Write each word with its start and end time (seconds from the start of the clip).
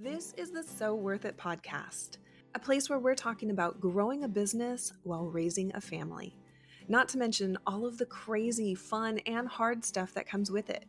This 0.00 0.32
is 0.36 0.52
the 0.52 0.62
So 0.62 0.94
Worth 0.94 1.24
It 1.24 1.36
podcast, 1.36 2.18
a 2.54 2.58
place 2.60 2.88
where 2.88 3.00
we're 3.00 3.16
talking 3.16 3.50
about 3.50 3.80
growing 3.80 4.22
a 4.22 4.28
business 4.28 4.92
while 5.02 5.26
raising 5.26 5.74
a 5.74 5.80
family, 5.80 6.38
not 6.86 7.08
to 7.08 7.18
mention 7.18 7.58
all 7.66 7.84
of 7.84 7.98
the 7.98 8.06
crazy, 8.06 8.76
fun, 8.76 9.18
and 9.26 9.48
hard 9.48 9.84
stuff 9.84 10.14
that 10.14 10.28
comes 10.28 10.52
with 10.52 10.70
it. 10.70 10.84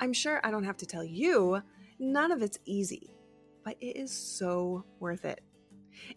I'm 0.00 0.14
sure 0.14 0.40
I 0.42 0.50
don't 0.50 0.64
have 0.64 0.78
to 0.78 0.86
tell 0.86 1.04
you, 1.04 1.60
none 1.98 2.32
of 2.32 2.40
it's 2.40 2.58
easy, 2.64 3.12
but 3.62 3.76
it 3.82 3.98
is 3.98 4.10
so 4.10 4.86
worth 5.00 5.26
it. 5.26 5.42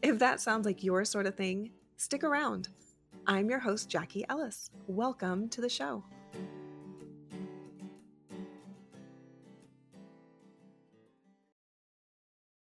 If 0.02 0.18
that 0.20 0.40
sounds 0.40 0.66
like 0.66 0.82
your 0.82 1.04
sort 1.04 1.26
of 1.26 1.36
thing, 1.36 1.71
stick 1.98 2.24
around. 2.24 2.70
I'm 3.28 3.50
your 3.50 3.60
host, 3.60 3.90
Jackie 3.90 4.24
Ellis. 4.30 4.70
Welcome 4.88 5.50
to 5.50 5.60
the 5.60 5.68
show. 5.68 6.05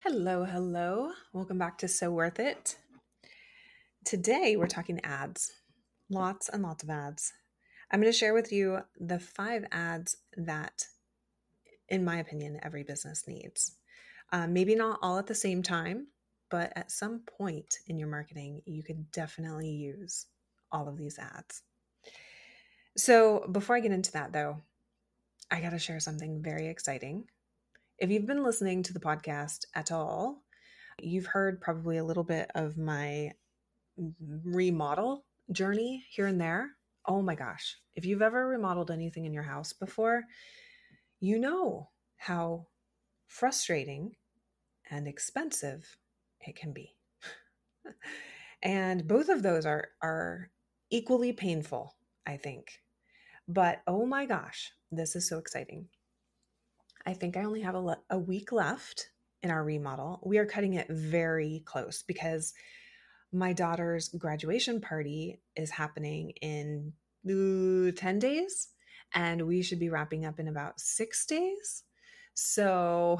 Hello, 0.08 0.44
hello. 0.44 1.10
Welcome 1.32 1.58
back 1.58 1.78
to 1.78 1.88
So 1.88 2.12
Worth 2.12 2.38
It. 2.38 2.76
Today 4.04 4.54
we're 4.56 4.68
talking 4.68 5.00
ads. 5.02 5.50
Lots 6.08 6.48
and 6.48 6.62
lots 6.62 6.84
of 6.84 6.90
ads. 6.90 7.32
I'm 7.90 8.00
going 8.00 8.12
to 8.12 8.16
share 8.16 8.32
with 8.32 8.52
you 8.52 8.82
the 9.00 9.18
five 9.18 9.64
ads 9.72 10.16
that, 10.36 10.86
in 11.88 12.04
my 12.04 12.18
opinion, 12.18 12.60
every 12.62 12.84
business 12.84 13.24
needs. 13.26 13.78
Uh, 14.30 14.46
maybe 14.46 14.76
not 14.76 15.00
all 15.02 15.18
at 15.18 15.26
the 15.26 15.34
same 15.34 15.60
time, 15.60 16.06
but 16.52 16.72
at 16.76 16.92
some 16.92 17.22
point 17.36 17.78
in 17.88 17.98
your 17.98 18.08
marketing, 18.08 18.62
you 18.64 18.84
could 18.84 19.10
definitely 19.10 19.70
use 19.70 20.26
all 20.70 20.88
of 20.88 20.96
these 20.96 21.18
ads. 21.18 21.62
So, 22.96 23.44
before 23.50 23.74
I 23.74 23.80
get 23.80 23.90
into 23.90 24.12
that, 24.12 24.32
though, 24.32 24.62
I 25.50 25.60
got 25.60 25.70
to 25.70 25.80
share 25.80 25.98
something 25.98 26.44
very 26.44 26.68
exciting 26.68 27.24
if 27.98 28.10
you've 28.10 28.26
been 28.26 28.44
listening 28.44 28.82
to 28.84 28.92
the 28.92 29.00
podcast 29.00 29.64
at 29.74 29.90
all, 29.90 30.42
you've 31.00 31.26
heard 31.26 31.60
probably 31.60 31.96
a 31.96 32.04
little 32.04 32.24
bit 32.24 32.50
of 32.54 32.76
my 32.76 33.32
remodel 34.44 35.24
journey 35.50 36.04
here 36.10 36.26
and 36.26 36.40
there. 36.40 36.70
Oh 37.06 37.22
my 37.22 37.34
gosh. 37.34 37.76
If 37.94 38.04
you've 38.04 38.22
ever 38.22 38.46
remodeled 38.46 38.90
anything 38.90 39.24
in 39.24 39.32
your 39.32 39.44
house 39.44 39.72
before, 39.72 40.24
you 41.20 41.38
know 41.38 41.88
how 42.16 42.66
frustrating 43.28 44.16
and 44.90 45.08
expensive 45.08 45.96
it 46.40 46.56
can 46.56 46.72
be. 46.72 46.94
and 48.62 49.06
both 49.06 49.28
of 49.28 49.42
those 49.42 49.64
are 49.64 49.88
are 50.02 50.50
equally 50.90 51.32
painful, 51.32 51.96
I 52.26 52.36
think. 52.36 52.80
But 53.48 53.82
oh 53.86 54.04
my 54.04 54.26
gosh, 54.26 54.72
this 54.90 55.16
is 55.16 55.28
so 55.28 55.38
exciting. 55.38 55.88
I 57.06 57.14
think 57.14 57.36
I 57.36 57.44
only 57.44 57.60
have 57.60 57.74
a, 57.74 57.80
le- 57.80 58.02
a 58.10 58.18
week 58.18 58.50
left 58.52 59.10
in 59.42 59.50
our 59.50 59.62
remodel. 59.62 60.20
We 60.24 60.38
are 60.38 60.46
cutting 60.46 60.74
it 60.74 60.88
very 60.90 61.62
close 61.64 62.02
because 62.02 62.52
my 63.32 63.52
daughter's 63.52 64.08
graduation 64.08 64.80
party 64.80 65.40
is 65.54 65.70
happening 65.70 66.30
in 66.42 66.92
ooh, 67.30 67.92
10 67.92 68.18
days 68.18 68.68
and 69.14 69.46
we 69.46 69.62
should 69.62 69.78
be 69.78 69.88
wrapping 69.88 70.24
up 70.24 70.40
in 70.40 70.48
about 70.48 70.80
six 70.80 71.24
days. 71.26 71.84
So, 72.34 73.18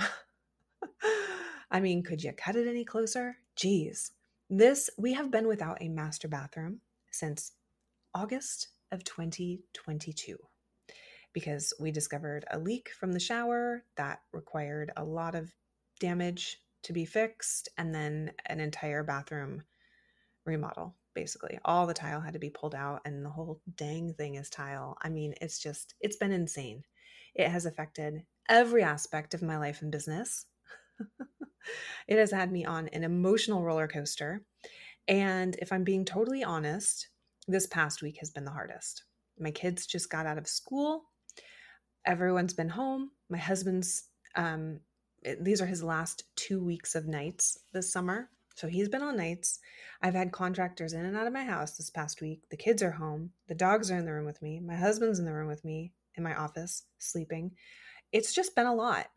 I 1.71 1.81
mean, 1.81 2.03
could 2.03 2.23
you 2.23 2.33
cut 2.33 2.57
it 2.57 2.67
any 2.67 2.85
closer? 2.85 3.37
Geez. 3.55 4.13
This, 4.51 4.91
we 4.99 5.13
have 5.15 5.31
been 5.31 5.47
without 5.47 5.79
a 5.81 5.89
master 5.89 6.29
bathroom 6.29 6.81
since 7.11 7.53
August 8.15 8.69
of 8.91 9.05
2022 9.05 10.39
because 11.37 11.75
we 11.79 11.91
discovered 11.91 12.47
a 12.51 12.59
leak 12.59 12.89
from 12.99 13.13
the 13.13 13.21
shower 13.21 13.85
that 13.99 14.21
required 14.33 14.91
a 14.97 15.05
lot 15.05 15.35
of 15.35 15.53
damage 16.01 16.57
to 16.83 16.95
be 16.95 17.05
fixed 17.05 17.69
and 17.77 17.95
then 17.95 18.33
an 18.47 18.59
entire 18.59 19.03
bathroom 19.03 19.63
remodel 20.47 20.95
basically. 21.15 21.59
All 21.63 21.87
the 21.87 21.93
tile 21.93 22.23
had 22.23 22.33
to 22.33 22.39
be 22.39 22.49
pulled 22.49 22.75
out 22.75 23.03
and 23.05 23.23
the 23.23 23.29
whole 23.29 23.61
dang 23.77 24.15
thing 24.15 24.37
is 24.37 24.49
tile. 24.49 24.97
I 25.03 25.11
mean 25.11 25.35
it's 25.43 25.59
just 25.59 25.95
it's 26.01 26.17
been 26.17 26.33
insane. 26.33 26.85
It 27.35 27.51
has 27.51 27.67
affected 27.67 28.23
every 28.49 28.83
aspect 28.83 29.35
of 29.35 29.43
my 29.43 29.59
life 29.59 29.83
and 29.83 29.93
business. 29.93 30.47
It 32.07 32.17
has 32.17 32.31
had 32.31 32.53
me 32.53 32.65
on 32.65 32.87
an 32.89 33.03
emotional 33.03 33.65
roller 33.65 33.89
coaster. 33.89 34.43
And 35.09 35.57
if 35.57 35.73
i'm 35.73 35.83
being 35.83 36.05
totally 36.05 36.45
honest 36.45 37.09
this 37.49 37.67
past 37.67 38.01
week 38.01 38.19
has 38.21 38.31
been 38.31 38.45
the 38.45 38.53
hardest. 38.53 39.03
My 39.39 39.51
kids 39.51 39.85
just 39.85 40.09
got 40.09 40.25
out 40.25 40.39
of 40.39 40.47
school 40.47 41.03
everyone's 42.07 42.55
been 42.55 42.69
home. 42.69 43.11
My 43.29 43.39
husband's, 43.39 44.05
um, 44.37 44.81
these 45.41 45.61
are 45.61 45.67
his 45.67 45.83
last 45.83 46.25
two 46.37 46.63
weeks 46.63 46.95
of 46.95 47.07
nights 47.07 47.59
this 47.73 47.93
summer. 47.93 48.31
So 48.55 48.69
he's 48.69 48.89
been 48.89 49.03
on 49.03 49.17
nights. 49.17 49.59
I've 50.01 50.15
had 50.15 50.33
contractors 50.33 50.95
in 50.95 51.05
and 51.05 51.17
out 51.17 51.27
of 51.27 51.33
my 51.33 51.45
house 51.45 51.77
this 51.77 51.91
past 51.91 52.23
week. 52.23 52.49
The 52.51 52.57
kids 52.57 52.83
are 52.83 52.93
home. 52.93 53.31
The 53.49 53.55
dogs 53.55 53.91
are 53.91 53.99
in 53.99 54.07
the 54.07 54.13
room 54.13 54.25
with 54.25 54.41
me. 54.41 54.61
My 54.61 54.77
husband's 54.77 55.19
in 55.19 55.27
the 55.27 55.35
room 55.35 55.49
with 55.49 55.65
me 55.65 55.93
in 56.15 56.23
my 56.23 56.35
office 56.35 56.85
sleeping. 56.99 57.51
It's 58.13 58.35
just 58.35 58.55
been 58.55 58.67
a 58.67 58.75
lot. 58.75 59.09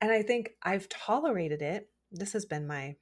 And 0.00 0.12
I 0.12 0.22
think 0.22 0.50
I've 0.62 0.88
tolerated 0.88 1.62
it. 1.62 1.88
This 2.12 2.32
has 2.34 2.44
been 2.44 2.66
my 2.66 2.96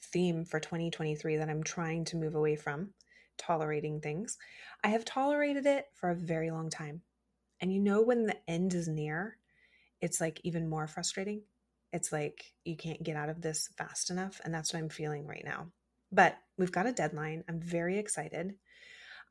theme 0.00 0.44
for 0.44 0.60
2023 0.60 1.36
that 1.36 1.50
I'm 1.50 1.64
trying 1.64 2.04
to 2.06 2.16
move 2.16 2.34
away 2.34 2.56
from 2.56 2.90
tolerating 3.36 4.00
things. 4.00 4.38
I 4.82 4.88
have 4.88 5.04
tolerated 5.04 5.66
it 5.66 5.86
for 5.94 6.10
a 6.10 6.16
very 6.16 6.50
long 6.50 6.70
time. 6.70 7.02
And 7.60 7.72
you 7.72 7.80
know, 7.80 8.02
when 8.02 8.26
the 8.26 8.36
end 8.48 8.74
is 8.74 8.88
near, 8.88 9.36
it's 10.00 10.20
like 10.20 10.40
even 10.44 10.68
more 10.68 10.86
frustrating. 10.86 11.42
It's 11.92 12.12
like 12.12 12.52
you 12.64 12.76
can't 12.76 13.02
get 13.02 13.16
out 13.16 13.28
of 13.28 13.40
this 13.40 13.68
fast 13.76 14.10
enough. 14.10 14.40
And 14.44 14.54
that's 14.54 14.72
what 14.72 14.80
I'm 14.80 14.88
feeling 14.88 15.26
right 15.26 15.44
now. 15.44 15.68
But 16.12 16.38
we've 16.56 16.72
got 16.72 16.86
a 16.86 16.92
deadline. 16.92 17.44
I'm 17.48 17.60
very 17.60 17.98
excited. 17.98 18.54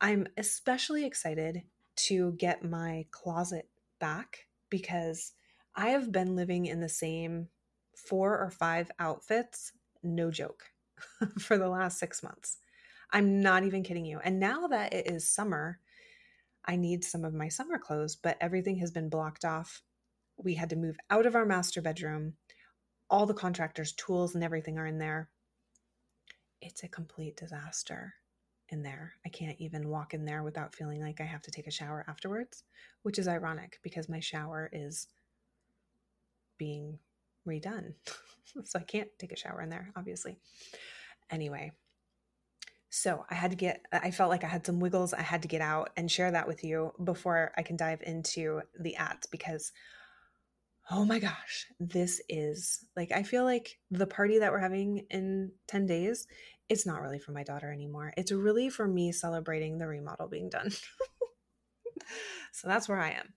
I'm 0.02 0.28
especially 0.38 1.06
excited 1.06 1.64
to 1.96 2.34
get 2.34 2.64
my 2.64 3.06
closet 3.12 3.68
back 4.00 4.46
because 4.70 5.34
I 5.76 5.90
have 5.90 6.12
been 6.12 6.36
living 6.36 6.66
in 6.66 6.80
the 6.80 6.90
same 6.90 7.48
four 7.96 8.38
or 8.38 8.52
five 8.52 8.92
outfits, 9.00 9.72
no 10.04 10.30
joke, 10.30 10.64
for 11.40 11.58
the 11.58 11.70
last 11.70 11.98
six 11.98 12.22
months. 12.22 12.58
I'm 13.12 13.42
not 13.42 13.64
even 13.64 13.84
kidding 13.84 14.06
you. 14.06 14.20
And 14.24 14.40
now 14.40 14.68
that 14.68 14.94
it 14.94 15.08
is 15.08 15.30
summer, 15.30 15.80
I 16.68 16.76
need 16.76 17.04
some 17.04 17.24
of 17.24 17.34
my 17.34 17.48
summer 17.48 17.78
clothes, 17.78 18.16
but 18.16 18.38
everything 18.42 18.78
has 18.78 18.92
been 18.92 19.10
blocked 19.10 19.46
off. 19.46 19.82
We 20.38 20.56
had 20.56 20.70
to 20.72 20.76
move 20.76 20.98
out 21.10 21.26
of 21.26 21.36
our 21.36 21.46
master 21.46 21.82
bedroom. 21.82 22.34
All 23.10 23.26
the 23.26 23.34
contractors' 23.34 23.94
tools 23.94 24.36
and 24.36 24.44
everything 24.44 24.78
are 24.78 24.86
in 24.86 24.98
there. 24.98 25.30
It's 26.62 26.84
a 26.84 26.90
complete 26.90 27.38
disaster 27.38 28.16
in 28.70 28.84
there. 28.84 29.14
I 29.26 29.30
can't 29.30 29.60
even 29.60 29.88
walk 29.88 30.14
in 30.14 30.26
there 30.26 30.44
without 30.44 30.76
feeling 30.76 31.02
like 31.02 31.22
I 31.22 31.26
have 31.26 31.42
to 31.44 31.52
take 31.52 31.68
a 31.68 31.72
shower 31.72 32.04
afterwards, 32.08 32.64
which 33.04 33.18
is 33.18 33.28
ironic 33.28 33.80
because 33.82 34.10
my 34.10 34.20
shower 34.20 34.70
is 34.74 35.08
being 36.58 37.00
redone. 37.48 37.94
so 38.66 38.80
I 38.80 38.84
can't 38.84 39.10
take 39.18 39.32
a 39.32 39.38
shower 39.38 39.62
in 39.62 39.70
there, 39.70 39.92
obviously. 39.96 40.38
Anyway, 41.30 41.72
so 42.98 43.26
I 43.30 43.36
had 43.36 43.52
to 43.52 43.58
get, 43.58 43.86
I 43.94 44.10
felt 44.10 44.32
like 44.32 44.44
I 44.44 44.48
had 44.48 44.66
some 44.66 44.80
wiggles 44.80 45.14
I 45.14 45.22
had 45.22 45.44
to 45.44 45.48
get 45.48 45.62
out 45.62 45.92
and 45.96 46.12
share 46.12 46.32
that 46.32 46.48
with 46.48 46.64
you 46.64 46.94
before 47.04 47.52
I 47.56 47.62
can 47.62 47.78
dive 47.78 48.02
into 48.02 48.62
the 48.80 48.96
ads 48.96 49.28
because, 49.28 49.72
oh 50.90 51.06
my 51.06 51.20
gosh, 51.20 51.68
this 51.80 52.20
is 52.28 52.86
like, 52.96 53.12
I 53.12 53.22
feel 53.22 53.44
like 53.44 53.78
the 53.92 54.08
party 54.08 54.40
that 54.40 54.52
we're 54.52 54.58
having 54.58 55.06
in 55.12 55.52
10 55.68 55.86
days, 55.86 56.28
it's 56.70 56.88
not 56.88 57.02
really 57.04 57.20
for 57.20 57.34
my 57.34 57.44
daughter 57.44 57.72
anymore. 57.72 58.14
It's 58.18 58.32
really 58.32 58.68
for 58.68 58.88
me 58.88 59.12
celebrating 59.12 59.78
the 59.78 59.88
remodel 59.88 60.28
being 60.28 60.50
done. 60.50 60.72
so 62.52 62.68
that's 62.68 62.90
where 62.90 63.00
I 63.00 63.12
am. 63.12 63.32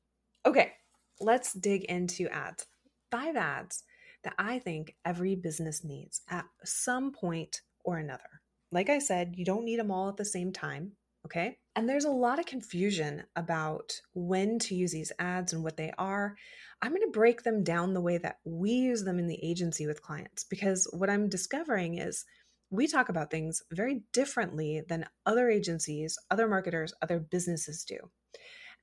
Okay, 0.47 0.73
let's 1.21 1.53
dig 1.53 1.85
into 1.85 2.29
ads. 2.29 2.65
Five 3.11 3.37
ads 3.37 3.85
that 4.25 4.35
I 4.39 4.59
think 4.59 4.97
every 5.05 5.35
business 5.35 5.85
needs 5.85 6.23
at 6.31 6.47
some 6.65 7.13
point 7.13 7.61
or 7.85 7.99
another. 7.99 8.41
Like 8.73 8.89
I 8.89 8.99
said, 8.99 9.35
you 9.37 9.45
don't 9.45 9.65
need 9.65 9.79
them 9.79 9.91
all 9.91 10.09
at 10.09 10.17
the 10.17 10.25
same 10.25 10.53
time. 10.53 10.93
Okay. 11.27 11.59
And 11.77 11.89
there's 11.89 12.05
a 12.05 12.11
lot 12.11 12.39
of 12.39 12.47
confusion 12.47 13.25
about 13.37 13.93
when 14.15 14.59
to 14.61 14.75
use 14.75 14.93
these 14.93 15.13
ads 15.19 15.53
and 15.53 15.63
what 15.63 15.77
they 15.77 15.93
are. 15.99 16.35
I'm 16.83 16.93
going 16.93 17.03
to 17.03 17.13
break 17.13 17.43
them 17.43 17.63
down 17.63 17.93
the 17.93 18.01
way 18.01 18.19
that 18.19 18.37
we 18.45 18.71
use 18.71 19.05
them 19.05 19.19
in 19.19 19.27
the 19.27 19.39
agency 19.43 19.87
with 19.87 20.03
clients 20.03 20.45
because 20.45 20.89
what 20.93 21.11
I'm 21.11 21.29
discovering 21.29 21.99
is 21.99 22.25
we 22.71 22.87
talk 22.87 23.09
about 23.09 23.31
things 23.31 23.63
very 23.71 24.03
differently 24.13 24.83
than 24.89 25.07
other 25.27 25.51
agencies, 25.51 26.17
other 26.31 26.49
marketers, 26.49 26.95
other 27.03 27.19
businesses 27.19 27.85
do. 27.85 27.99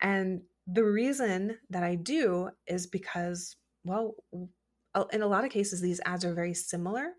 And 0.02 0.42
the 0.68 0.84
reason 0.84 1.58
that 1.70 1.84
I 1.84 1.96
do 1.96 2.50
is 2.68 2.86
because, 2.86 3.56
well, 3.84 4.16
uh, 4.94 5.06
in 5.12 5.22
a 5.22 5.28
lot 5.28 5.46
of 5.46 5.52
cases, 5.52 5.82
these 5.82 6.02
ads 6.06 6.26
are 6.26 6.34
very 6.34 6.54
similar 6.54 7.14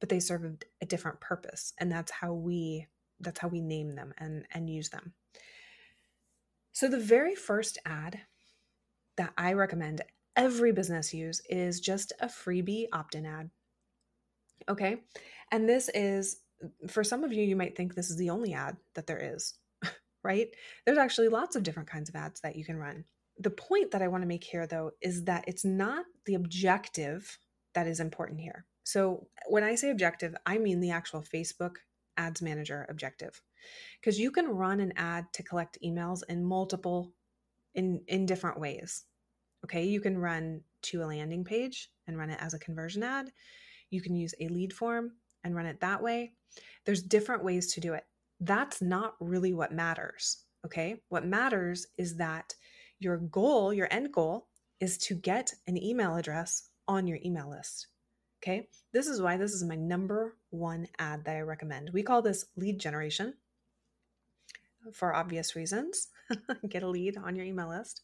but 0.00 0.08
they 0.08 0.20
serve 0.20 0.44
a 0.80 0.86
different 0.86 1.20
purpose 1.20 1.72
and 1.78 1.90
that's 1.90 2.12
how 2.12 2.32
we 2.32 2.86
that's 3.20 3.40
how 3.40 3.48
we 3.48 3.60
name 3.60 3.94
them 3.94 4.12
and 4.18 4.46
and 4.52 4.68
use 4.68 4.90
them 4.90 5.12
so 6.72 6.88
the 6.88 6.98
very 6.98 7.34
first 7.34 7.78
ad 7.86 8.20
that 9.16 9.32
i 9.38 9.52
recommend 9.52 10.02
every 10.36 10.72
business 10.72 11.14
use 11.14 11.40
is 11.48 11.80
just 11.80 12.12
a 12.20 12.26
freebie 12.26 12.86
opt 12.92 13.14
in 13.14 13.26
ad. 13.26 13.50
Okay. 14.68 14.96
And 15.50 15.68
this 15.68 15.88
is, 15.94 16.38
for 16.88 17.04
some 17.04 17.24
of 17.24 17.32
you, 17.32 17.44
you 17.44 17.56
might 17.56 17.76
think 17.76 17.94
this 17.94 18.10
is 18.10 18.16
the 18.16 18.30
only 18.30 18.54
ad 18.54 18.76
that 18.94 19.06
there 19.06 19.34
is, 19.34 19.54
right? 20.24 20.48
There's 20.84 20.98
actually 20.98 21.28
lots 21.28 21.56
of 21.56 21.62
different 21.62 21.90
kinds 21.90 22.08
of 22.08 22.16
ads 22.16 22.40
that 22.40 22.56
you 22.56 22.64
can 22.64 22.76
run. 22.76 23.04
The 23.38 23.50
point 23.50 23.90
that 23.90 24.02
I 24.02 24.08
want 24.08 24.22
to 24.22 24.28
make 24.28 24.44
here, 24.44 24.66
though, 24.66 24.92
is 25.00 25.24
that 25.24 25.44
it's 25.46 25.64
not 25.64 26.04
the 26.24 26.34
objective 26.34 27.38
that 27.74 27.86
is 27.86 28.00
important 28.00 28.40
here. 28.40 28.64
So 28.84 29.26
when 29.48 29.64
I 29.64 29.74
say 29.74 29.90
objective, 29.90 30.34
I 30.46 30.58
mean 30.58 30.80
the 30.80 30.90
actual 30.90 31.22
Facebook 31.22 31.76
Ads 32.16 32.42
Manager 32.42 32.86
objective. 32.88 33.42
Because 34.00 34.18
you 34.18 34.30
can 34.30 34.46
run 34.46 34.80
an 34.80 34.92
ad 34.96 35.26
to 35.32 35.42
collect 35.42 35.78
emails 35.82 36.20
in 36.28 36.44
multiple 36.44 37.12
in 37.74 38.02
in 38.06 38.26
different 38.26 38.60
ways. 38.60 39.04
Okay, 39.64 39.84
you 39.84 40.00
can 40.00 40.18
run 40.18 40.60
to 40.82 41.02
a 41.02 41.06
landing 41.06 41.44
page 41.44 41.90
and 42.06 42.18
run 42.18 42.30
it 42.30 42.38
as 42.40 42.52
a 42.54 42.58
conversion 42.58 43.02
ad. 43.02 43.32
You 43.90 44.02
can 44.02 44.14
use 44.14 44.34
a 44.38 44.48
lead 44.48 44.72
form 44.72 45.12
and 45.42 45.56
run 45.56 45.66
it 45.66 45.80
that 45.80 46.02
way. 46.02 46.32
There's 46.84 47.02
different 47.02 47.42
ways 47.42 47.72
to 47.74 47.80
do 47.80 47.94
it. 47.94 48.04
That's 48.40 48.82
not 48.82 49.14
really 49.20 49.54
what 49.54 49.72
matters. 49.72 50.44
Okay, 50.66 51.02
what 51.08 51.26
matters 51.26 51.86
is 51.96 52.16
that 52.16 52.54
your 52.98 53.18
goal, 53.18 53.72
your 53.72 53.88
end 53.90 54.12
goal, 54.12 54.48
is 54.80 54.98
to 54.98 55.14
get 55.14 55.52
an 55.66 55.82
email 55.82 56.16
address 56.16 56.68
on 56.86 57.06
your 57.06 57.18
email 57.24 57.50
list. 57.50 57.88
Okay, 58.44 58.68
this 58.92 59.06
is 59.06 59.22
why 59.22 59.38
this 59.38 59.54
is 59.54 59.64
my 59.64 59.74
number 59.74 60.36
one 60.50 60.86
ad 60.98 61.24
that 61.24 61.34
I 61.34 61.40
recommend. 61.40 61.90
We 61.94 62.02
call 62.02 62.20
this 62.20 62.44
lead 62.56 62.78
generation 62.78 63.32
for 64.92 65.14
obvious 65.14 65.56
reasons. 65.56 66.08
get 66.68 66.82
a 66.82 66.88
lead 66.88 67.16
on 67.16 67.36
your 67.36 67.46
email 67.46 67.70
list. 67.70 68.02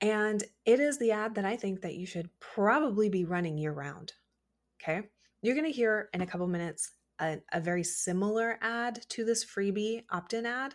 And 0.00 0.42
it 0.64 0.80
is 0.80 0.98
the 0.98 1.12
ad 1.12 1.36
that 1.36 1.44
I 1.44 1.56
think 1.56 1.82
that 1.82 1.94
you 1.94 2.06
should 2.06 2.28
probably 2.40 3.08
be 3.08 3.24
running 3.24 3.56
year 3.56 3.72
round. 3.72 4.14
Okay. 4.82 5.02
You're 5.42 5.54
going 5.54 5.70
to 5.70 5.72
hear 5.72 6.08
in 6.12 6.22
a 6.22 6.26
couple 6.26 6.48
minutes 6.48 6.90
a, 7.20 7.38
a, 7.52 7.60
very 7.60 7.84
similar 7.84 8.58
ad 8.62 9.04
to 9.10 9.24
this 9.24 9.44
freebie 9.44 10.04
opt 10.10 10.34
in 10.34 10.44
ad. 10.44 10.74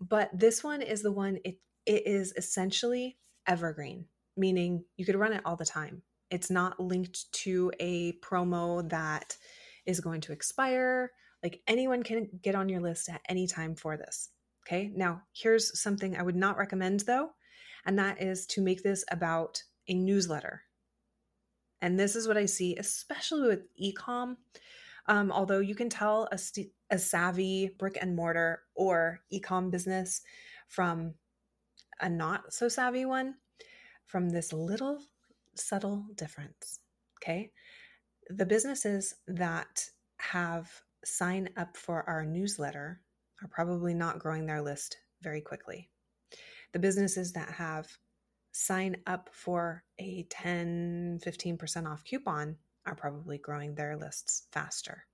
But 0.00 0.30
this 0.32 0.64
one 0.64 0.80
is 0.80 1.02
the 1.02 1.12
one, 1.12 1.40
it, 1.44 1.58
it 1.84 2.06
is 2.06 2.32
essentially 2.38 3.18
evergreen, 3.46 4.06
meaning 4.34 4.84
you 4.96 5.04
could 5.04 5.16
run 5.16 5.34
it 5.34 5.42
all 5.44 5.56
the 5.56 5.66
time. 5.66 6.02
It's 6.30 6.50
not 6.50 6.80
linked 6.80 7.32
to 7.44 7.72
a 7.80 8.14
promo 8.14 8.88
that 8.90 9.36
is 9.84 10.00
going 10.00 10.20
to 10.22 10.32
expire. 10.32 11.12
Like 11.42 11.60
anyone 11.66 12.02
can 12.02 12.28
get 12.42 12.54
on 12.54 12.68
your 12.68 12.80
list 12.80 13.08
at 13.08 13.20
any 13.28 13.46
time 13.46 13.74
for 13.76 13.96
this. 13.96 14.30
Okay. 14.66 14.90
Now, 14.94 15.22
here's 15.32 15.80
something 15.80 16.16
I 16.16 16.22
would 16.22 16.34
not 16.36 16.58
recommend 16.58 17.00
though 17.00 17.30
and 17.86 17.98
that 17.98 18.20
is 18.20 18.46
to 18.46 18.60
make 18.60 18.82
this 18.82 19.04
about 19.10 19.62
a 19.88 19.94
newsletter. 19.94 20.62
And 21.80 21.98
this 21.98 22.16
is 22.16 22.26
what 22.26 22.36
I 22.36 22.46
see, 22.46 22.76
especially 22.76 23.46
with 23.46 23.60
ecom. 23.80 24.36
Um, 25.06 25.30
although 25.30 25.60
you 25.60 25.76
can 25.76 25.88
tell 25.88 26.28
a, 26.32 26.38
st- 26.38 26.72
a 26.90 26.98
savvy 26.98 27.70
brick 27.78 27.96
and 28.00 28.16
mortar 28.16 28.62
or 28.74 29.20
ecom 29.32 29.70
business 29.70 30.22
from 30.66 31.14
a 32.00 32.08
not 32.08 32.52
so 32.52 32.68
savvy 32.68 33.04
one 33.04 33.36
from 34.04 34.30
this 34.30 34.52
little 34.52 34.98
subtle 35.58 36.04
difference. 36.14 36.80
Okay. 37.22 37.50
The 38.28 38.46
businesses 38.46 39.14
that 39.28 39.88
have 40.18 40.70
sign 41.04 41.48
up 41.56 41.76
for 41.76 42.08
our 42.08 42.24
newsletter 42.24 43.00
are 43.42 43.48
probably 43.48 43.94
not 43.94 44.18
growing 44.18 44.46
their 44.46 44.62
list 44.62 44.96
very 45.22 45.40
quickly. 45.40 45.90
The 46.72 46.78
businesses 46.78 47.32
that 47.32 47.50
have 47.50 47.86
sign 48.52 48.96
up 49.06 49.28
for 49.32 49.84
a 49.98 50.26
10 50.30 51.20
15% 51.24 51.86
off 51.86 52.04
coupon 52.04 52.56
are 52.86 52.94
probably 52.94 53.38
growing 53.38 53.74
their 53.74 53.96
lists 53.96 54.46
faster 54.50 55.04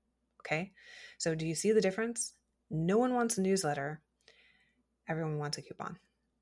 okay? 0.43 0.73
So 1.19 1.35
do 1.35 1.47
you 1.47 1.55
see 1.55 1.73
the 1.73 1.81
difference? 1.81 2.35
No 2.71 2.99
one 2.99 3.15
wants 3.15 3.39
a 3.39 3.43
newsletter. 3.43 4.01
Everyone 5.09 5.39
wants 5.39 5.59
a 5.59 5.63
coupon. 5.63 5.99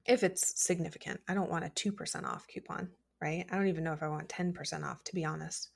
If 0.07 0.23
it's 0.23 0.61
significant 0.61 1.21
i 1.29 1.35
don't 1.35 1.51
want 1.51 1.65
a 1.65 1.69
2% 1.69 2.25
off 2.25 2.47
coupon 2.49 2.89
right 3.21 3.47
i 3.51 3.57
don't 3.57 3.69
even 3.69 3.85
know 3.85 3.93
if 3.93 4.03
i 4.03 4.09
want 4.09 4.29
10% 4.29 4.85
off 4.85 5.03
to 5.05 5.15
be 5.15 5.25
honest 5.25 5.71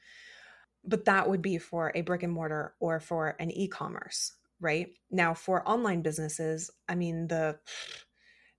but 0.86 1.06
that 1.06 1.28
would 1.28 1.40
be 1.40 1.58
for 1.58 1.92
a 1.94 2.02
brick 2.02 2.22
and 2.22 2.32
mortar 2.32 2.74
or 2.78 3.00
for 3.00 3.36
an 3.38 3.50
e-commerce 3.50 4.32
right 4.60 4.88
now 5.10 5.34
for 5.34 5.68
online 5.68 6.02
businesses 6.02 6.70
i 6.88 6.94
mean 6.94 7.26
the 7.28 7.58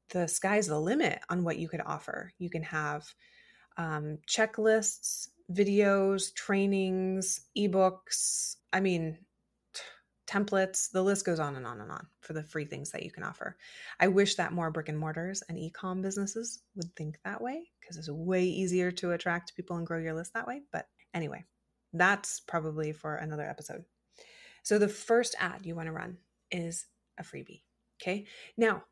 the 0.09 0.27
sky's 0.27 0.67
the 0.67 0.79
limit 0.79 1.19
on 1.29 1.43
what 1.43 1.57
you 1.57 1.67
could 1.67 1.81
offer. 1.85 2.31
You 2.37 2.49
can 2.49 2.63
have 2.63 3.05
um, 3.77 4.19
checklists, 4.27 5.27
videos, 5.51 6.33
trainings, 6.33 7.41
ebooks. 7.57 8.55
I 8.71 8.79
mean, 8.79 9.17
templates. 10.27 10.91
The 10.91 11.03
list 11.03 11.25
goes 11.25 11.39
on 11.39 11.55
and 11.55 11.65
on 11.67 11.81
and 11.81 11.91
on 11.91 12.07
for 12.21 12.33
the 12.33 12.43
free 12.43 12.65
things 12.65 12.91
that 12.91 13.03
you 13.03 13.11
can 13.11 13.23
offer. 13.23 13.57
I 13.99 14.07
wish 14.07 14.35
that 14.35 14.53
more 14.53 14.71
brick 14.71 14.89
and 14.89 14.97
mortars 14.97 15.43
and 15.47 15.57
e-com 15.57 16.01
businesses 16.01 16.61
would 16.75 16.95
think 16.95 17.17
that 17.23 17.41
way 17.41 17.69
because 17.79 17.97
it's 17.97 18.09
way 18.09 18.45
easier 18.45 18.91
to 18.91 19.11
attract 19.11 19.55
people 19.55 19.77
and 19.77 19.85
grow 19.85 19.99
your 19.99 20.13
list 20.13 20.33
that 20.33 20.47
way. 20.47 20.61
But 20.71 20.87
anyway, 21.13 21.45
that's 21.93 22.39
probably 22.39 22.91
for 22.91 23.15
another 23.15 23.47
episode. 23.47 23.85
So 24.63 24.79
the 24.79 24.87
first 24.87 25.35
ad 25.39 25.65
you 25.65 25.75
want 25.75 25.87
to 25.87 25.93
run 25.93 26.17
is 26.51 26.85
a 27.19 27.23
freebie. 27.23 27.61
Okay. 28.01 28.25
Now, 28.57 28.83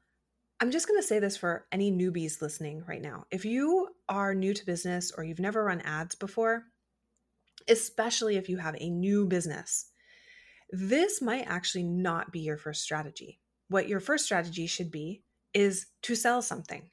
I'm 0.60 0.72
just 0.72 0.88
going 0.88 1.02
to 1.02 1.08
say 1.08 1.20
this 1.20 1.36
for 1.36 1.66
any 1.72 1.92
newbies 1.92 2.42
listening 2.42 2.84
right 2.88 3.02
now. 3.02 3.26
If 3.32 3.44
you 3.44 3.90
are 4.08 4.34
new 4.34 4.54
to 4.54 4.66
business 4.66 5.12
or 5.12 5.24
you've 5.24 5.40
never 5.40 5.64
run 5.64 5.82
ads 5.82 6.16
before, 6.16 6.64
especially 7.68 8.38
if 8.38 8.48
you 8.50 8.58
have 8.58 8.76
a 8.80 8.90
new 8.90 9.26
business, 9.26 9.88
this 10.74 11.22
might 11.22 11.46
actually 11.48 11.84
not 11.84 12.32
be 12.32 12.40
your 12.40 12.58
first 12.58 12.82
strategy. 12.82 13.40
What 13.70 13.88
your 13.88 14.00
first 14.00 14.26
strategy 14.26 14.66
should 14.66 14.90
be 14.90 15.22
is 15.54 15.86
to 16.02 16.16
sell 16.16 16.42
something. 16.42 16.90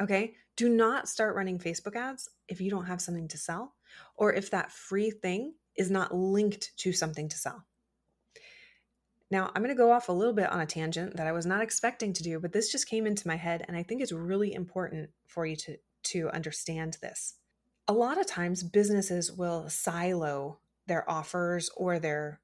Okay. 0.00 0.34
Do 0.56 0.68
not 0.68 1.08
start 1.08 1.34
running 1.34 1.58
Facebook 1.58 1.96
ads 1.96 2.28
if 2.48 2.60
you 2.60 2.70
don't 2.70 2.84
have 2.84 3.00
something 3.00 3.26
to 3.28 3.38
sell 3.38 3.74
or 4.16 4.34
if 4.34 4.50
that 4.50 4.70
free 4.70 5.10
thing 5.10 5.54
is 5.74 5.90
not 5.90 6.14
linked 6.14 6.76
to 6.76 6.92
something 6.92 7.28
to 7.30 7.38
sell. 7.38 7.64
Now, 9.30 9.50
I'm 9.54 9.62
going 9.62 9.74
to 9.74 9.82
go 9.82 9.90
off 9.90 10.10
a 10.10 10.12
little 10.12 10.34
bit 10.34 10.50
on 10.50 10.60
a 10.60 10.66
tangent 10.66 11.16
that 11.16 11.26
I 11.26 11.32
was 11.32 11.46
not 11.46 11.62
expecting 11.62 12.12
to 12.12 12.22
do, 12.22 12.38
but 12.38 12.52
this 12.52 12.70
just 12.70 12.88
came 12.88 13.06
into 13.06 13.26
my 13.26 13.36
head 13.36 13.64
and 13.66 13.76
I 13.76 13.82
think 13.82 14.02
it's 14.02 14.12
really 14.12 14.52
important 14.52 15.08
for 15.26 15.46
you 15.46 15.56
to 15.56 15.78
to 16.04 16.28
understand 16.28 16.98
this. 17.00 17.36
A 17.88 17.94
lot 17.94 18.20
of 18.20 18.26
times 18.26 18.62
businesses 18.62 19.32
will 19.32 19.70
silo 19.70 20.58
their 20.86 21.08
offers 21.10 21.70
or 21.74 21.98
their 21.98 22.40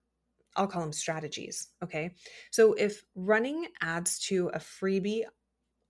I'll 0.57 0.67
call 0.67 0.83
them 0.83 0.93
strategies, 0.93 1.69
okay? 1.83 2.15
So 2.51 2.73
if 2.75 3.05
running 3.15 3.67
ads 3.81 4.19
to 4.27 4.49
a 4.49 4.59
freebie 4.59 5.23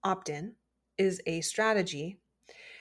opt-in 0.05 0.55
is 0.99 1.21
a 1.27 1.41
strategy, 1.41 2.19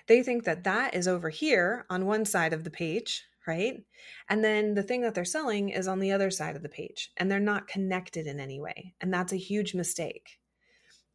they 0.07 0.23
think 0.23 0.43
that 0.43 0.63
that 0.63 0.95
is 0.95 1.07
over 1.07 1.29
here 1.29 1.85
on 1.89 2.05
one 2.05 2.25
side 2.25 2.53
of 2.53 2.63
the 2.63 2.71
page 2.71 3.23
right? 3.49 3.83
And 4.29 4.43
then 4.43 4.75
the 4.75 4.83
thing 4.83 5.01
that 5.01 5.15
they're 5.15 5.25
selling 5.25 5.69
is 5.69 5.87
on 5.87 5.99
the 5.99 6.11
other 6.11 6.29
side 6.29 6.55
of 6.55 6.61
the 6.61 6.69
page 6.69 7.11
and 7.17 7.31
they're 7.31 7.39
not 7.39 7.67
connected 7.67 8.27
in 8.27 8.39
any 8.39 8.59
way. 8.59 8.93
And 9.01 9.11
that's 9.11 9.33
a 9.33 9.37
huge 9.37 9.73
mistake. 9.73 10.37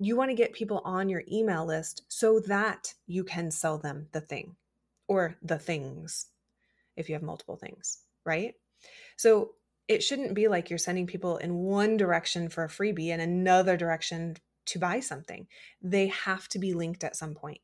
You 0.00 0.16
want 0.16 0.30
to 0.30 0.36
get 0.36 0.52
people 0.52 0.82
on 0.84 1.08
your 1.08 1.22
email 1.30 1.64
list 1.64 2.02
so 2.08 2.40
that 2.40 2.92
you 3.06 3.22
can 3.22 3.52
sell 3.52 3.78
them 3.78 4.08
the 4.10 4.20
thing 4.20 4.56
or 5.06 5.36
the 5.42 5.58
things 5.58 6.26
if 6.96 7.08
you 7.08 7.14
have 7.14 7.22
multiple 7.22 7.56
things, 7.56 7.98
right? 8.24 8.54
So 9.16 9.52
it 9.88 10.02
shouldn't 10.02 10.34
be 10.34 10.48
like 10.48 10.70
you're 10.70 10.78
sending 10.78 11.06
people 11.06 11.36
in 11.36 11.54
one 11.54 11.96
direction 11.96 12.48
for 12.48 12.64
a 12.64 12.68
freebie 12.68 13.10
and 13.10 13.20
another 13.20 13.76
direction 13.76 14.36
to 14.66 14.78
buy 14.78 15.00
something. 15.00 15.46
They 15.82 16.08
have 16.08 16.48
to 16.48 16.58
be 16.58 16.72
linked 16.72 17.04
at 17.04 17.16
some 17.16 17.34
point. 17.34 17.60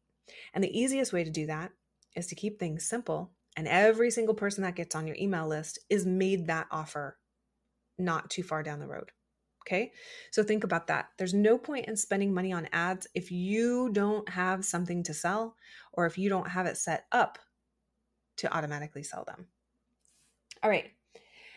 And 0.53 0.62
the 0.62 0.79
easiest 0.79 1.12
way 1.12 1.25
to 1.25 1.31
do 1.31 1.47
that 1.47 1.73
is 2.15 2.27
to 2.29 2.35
keep 2.35 2.59
things 2.59 2.87
simple 2.87 3.33
and 3.57 3.67
every 3.67 4.11
single 4.11 4.35
person 4.35 4.62
that 4.62 4.77
gets 4.77 4.95
on 4.95 5.07
your 5.07 5.17
email 5.17 5.47
list 5.47 5.79
is 5.89 6.07
made 6.07 6.47
that 6.47 6.67
offer 6.71 7.19
not 7.99 8.31
too 8.31 8.43
far 8.43 8.62
down 8.62 8.81
the 8.81 8.87
road. 8.87 9.11
Okay. 9.67 9.93
So 10.31 10.43
think 10.43 10.65
about 10.65 10.87
that. 10.87 11.11
There's 11.19 11.35
no 11.35 11.59
point 11.59 11.87
in 11.87 11.97
spending 11.97 12.33
money 12.33 12.53
on 12.53 12.69
ads 12.73 13.07
if 13.15 13.31
you 13.31 13.91
don't 13.93 14.29
have 14.31 14.65
something 14.65 15.03
to 15.05 15.15
sell 15.15 15.57
or 15.93 16.07
if 16.07 16.17
you 16.17 16.29
don't 16.29 16.49
have 16.49 16.67
it 16.67 16.77
set 16.77 17.05
up 17.12 17.39
to 18.39 18.55
automatically 18.55 19.03
sell 19.03 19.25
them. 19.25 19.47
All 20.62 20.71
right. 20.71 20.91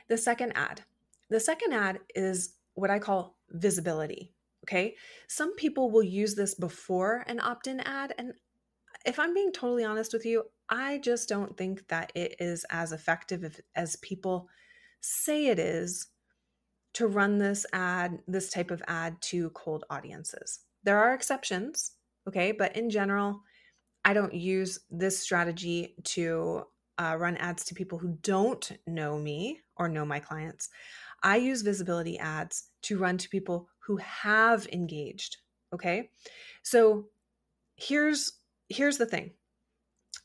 The 0.09 0.17
second 0.17 0.53
ad. 0.55 0.81
The 1.29 1.39
second 1.39 1.73
ad 1.73 1.99
is 2.15 2.55
what 2.75 2.89
I 2.89 2.99
call 2.99 3.37
visibility. 3.49 4.33
Okay. 4.65 4.95
Some 5.27 5.55
people 5.55 5.91
will 5.91 6.03
use 6.03 6.35
this 6.35 6.55
before 6.55 7.23
an 7.27 7.39
opt 7.39 7.67
in 7.67 7.79
ad. 7.81 8.13
And 8.17 8.33
if 9.05 9.19
I'm 9.19 9.33
being 9.33 9.51
totally 9.51 9.83
honest 9.83 10.13
with 10.13 10.25
you, 10.25 10.43
I 10.69 10.99
just 10.99 11.27
don't 11.27 11.57
think 11.57 11.87
that 11.89 12.11
it 12.15 12.35
is 12.39 12.65
as 12.69 12.91
effective 12.91 13.59
as 13.75 13.95
people 13.97 14.47
say 15.01 15.47
it 15.47 15.59
is 15.59 16.07
to 16.93 17.07
run 17.07 17.37
this 17.37 17.65
ad, 17.73 18.19
this 18.27 18.49
type 18.49 18.71
of 18.71 18.81
ad 18.87 19.21
to 19.21 19.49
cold 19.49 19.83
audiences. 19.89 20.59
There 20.83 20.97
are 20.97 21.13
exceptions, 21.13 21.93
okay, 22.27 22.51
but 22.51 22.75
in 22.75 22.89
general, 22.89 23.41
I 24.05 24.13
don't 24.13 24.33
use 24.33 24.79
this 24.89 25.19
strategy 25.19 25.95
to 26.05 26.63
uh, 27.03 27.15
run 27.17 27.37
ads 27.37 27.65
to 27.65 27.75
people 27.75 27.97
who 27.97 28.17
don't 28.21 28.71
know 28.87 29.17
me 29.17 29.59
or 29.75 29.89
know 29.89 30.05
my 30.05 30.19
clients. 30.19 30.69
I 31.21 31.37
use 31.37 31.61
visibility 31.61 32.17
ads 32.17 32.69
to 32.83 32.97
run 32.97 33.17
to 33.17 33.29
people 33.29 33.67
who 33.79 33.97
have 33.97 34.67
engaged. 34.71 35.37
Okay. 35.73 36.09
So 36.61 37.05
here's 37.75 38.33
here's 38.69 38.97
the 38.97 39.05
thing. 39.05 39.31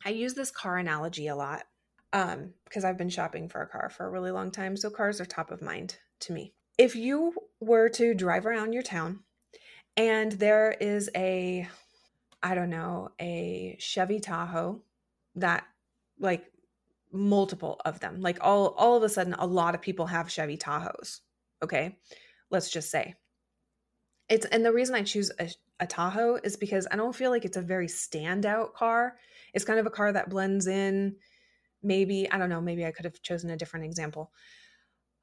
I 0.05 0.11
use 0.11 0.35
this 0.35 0.51
car 0.51 0.77
analogy 0.77 1.27
a 1.27 1.37
lot 1.37 1.65
um, 2.13 2.55
because 2.65 2.85
I've 2.85 2.99
been 2.99 3.09
shopping 3.09 3.49
for 3.49 3.63
a 3.63 3.69
car 3.69 3.91
for 3.91 4.07
a 4.07 4.11
really 4.11 4.31
long 4.31 4.51
time. 4.51 4.77
So 4.77 4.91
cars 4.91 5.21
are 5.21 5.27
top 5.27 5.51
of 5.51 5.63
mind 5.63 5.97
to 6.21 6.33
me. 6.33 6.55
If 6.79 6.95
you 6.95 7.35
were 7.61 7.89
to 7.91 8.15
drive 8.15 8.47
around 8.47 8.73
your 8.73 8.85
town 8.85 9.21
and 9.97 10.33
there 10.33 10.71
is 10.71 11.11
a, 11.17 11.69
I 12.43 12.55
don't 12.55 12.71
know, 12.71 13.11
a 13.21 13.77
Chevy 13.81 14.21
Tahoe 14.21 14.81
that 15.35 15.65
like 16.21 16.45
multiple 17.13 17.81
of 17.85 18.01
them, 18.01 18.21
like 18.21 18.39
all 18.41 18.69
all 18.77 18.97
of 18.97 19.03
a 19.03 19.09
sudden 19.09 19.35
a 19.35 19.47
lot 19.47 19.75
of 19.75 19.83
people 19.83 20.07
have 20.07 20.31
Chevy 20.31 20.57
Tahoes. 20.57 21.21
Okay. 21.63 21.97
Let's 22.51 22.71
just 22.71 22.91
say. 22.91 23.15
It's 24.29 24.47
and 24.47 24.65
the 24.65 24.73
reason 24.73 24.95
I 24.95 25.03
choose 25.03 25.31
a, 25.39 25.49
a 25.81 25.87
Tahoe 25.87 26.39
is 26.43 26.57
because 26.57 26.87
I 26.91 26.97
don't 26.97 27.17
feel 27.17 27.31
like 27.31 27.45
it's 27.45 27.57
a 27.57 27.63
very 27.63 27.87
standout 27.87 28.75
car. 28.75 29.17
It's 29.55 29.65
kind 29.65 29.81
of 29.81 29.87
a 29.87 29.91
car 29.91 30.13
that 30.13 30.31
blends 30.31 30.67
in. 30.67 31.17
Maybe, 31.83 32.31
I 32.31 32.39
don't 32.39 32.51
know, 32.51 32.61
maybe 32.61 32.85
I 32.85 32.91
could 32.91 33.05
have 33.05 33.23
chosen 33.23 33.51
a 33.51 33.57
different 33.57 33.87
example. 33.87 34.33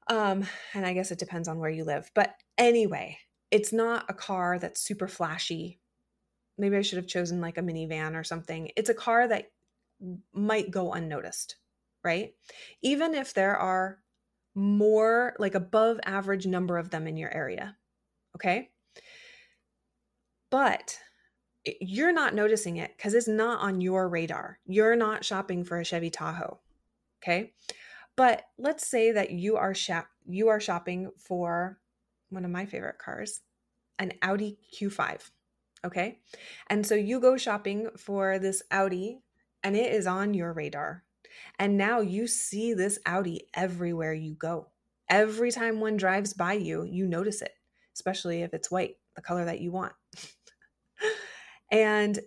Um, 0.08 0.46
and 0.72 0.86
I 0.86 0.94
guess 0.94 1.10
it 1.10 1.18
depends 1.18 1.48
on 1.48 1.58
where 1.58 1.70
you 1.70 1.84
live. 1.84 2.10
But 2.14 2.34
anyway, 2.56 3.18
it's 3.50 3.72
not 3.72 4.06
a 4.08 4.14
car 4.14 4.58
that's 4.58 4.80
super 4.80 5.08
flashy. 5.08 5.80
Maybe 6.58 6.76
I 6.76 6.82
should 6.82 6.96
have 6.96 7.06
chosen 7.06 7.40
like 7.40 7.58
a 7.58 7.62
minivan 7.62 8.14
or 8.14 8.24
something. 8.24 8.70
It's 8.76 8.88
a 8.88 8.94
car 8.94 9.28
that 9.28 9.50
might 10.32 10.70
go 10.70 10.92
unnoticed, 10.92 11.56
right? 12.06 12.34
Even 12.82 13.14
if 13.14 13.34
there 13.34 13.56
are 13.56 13.98
more, 14.54 15.34
like 15.40 15.56
above 15.56 15.98
average 16.04 16.46
number 16.46 16.78
of 16.78 16.88
them 16.90 17.08
in 17.08 17.16
your 17.16 17.34
area. 17.34 17.76
Okay. 18.36 18.70
But 20.50 20.96
you're 21.80 22.12
not 22.12 22.32
noticing 22.32 22.76
it 22.76 22.92
because 22.96 23.12
it's 23.12 23.26
not 23.26 23.60
on 23.60 23.80
your 23.80 24.08
radar. 24.08 24.60
You're 24.66 24.94
not 24.94 25.24
shopping 25.24 25.64
for 25.64 25.80
a 25.80 25.84
Chevy 25.84 26.10
Tahoe. 26.10 26.60
Okay. 27.20 27.52
But 28.14 28.44
let's 28.56 28.86
say 28.86 29.10
that 29.10 29.32
you 29.32 29.56
are 29.56 29.74
shop 29.74 30.06
you 30.28 30.48
are 30.48 30.60
shopping 30.60 31.10
for 31.18 31.78
one 32.30 32.44
of 32.44 32.50
my 32.52 32.66
favorite 32.66 32.98
cars, 32.98 33.40
an 33.98 34.12
Audi 34.22 34.58
Q5. 34.74 35.30
Okay. 35.84 36.20
And 36.68 36.86
so 36.86 36.94
you 36.94 37.20
go 37.20 37.36
shopping 37.36 37.88
for 37.96 38.38
this 38.38 38.62
Audi 38.70 39.18
and 39.64 39.76
it 39.76 39.92
is 39.92 40.06
on 40.06 40.34
your 40.34 40.52
radar. 40.52 41.02
And 41.58 41.76
now 41.76 42.00
you 42.00 42.26
see 42.26 42.74
this 42.74 42.98
Audi 43.06 43.48
everywhere 43.54 44.12
you 44.12 44.34
go. 44.34 44.68
Every 45.08 45.50
time 45.50 45.80
one 45.80 45.96
drives 45.96 46.32
by 46.32 46.54
you, 46.54 46.84
you 46.84 47.06
notice 47.06 47.42
it, 47.42 47.52
especially 47.94 48.42
if 48.42 48.52
it's 48.52 48.70
white, 48.70 48.96
the 49.14 49.22
color 49.22 49.44
that 49.44 49.60
you 49.60 49.70
want. 49.70 49.92
and 51.70 52.18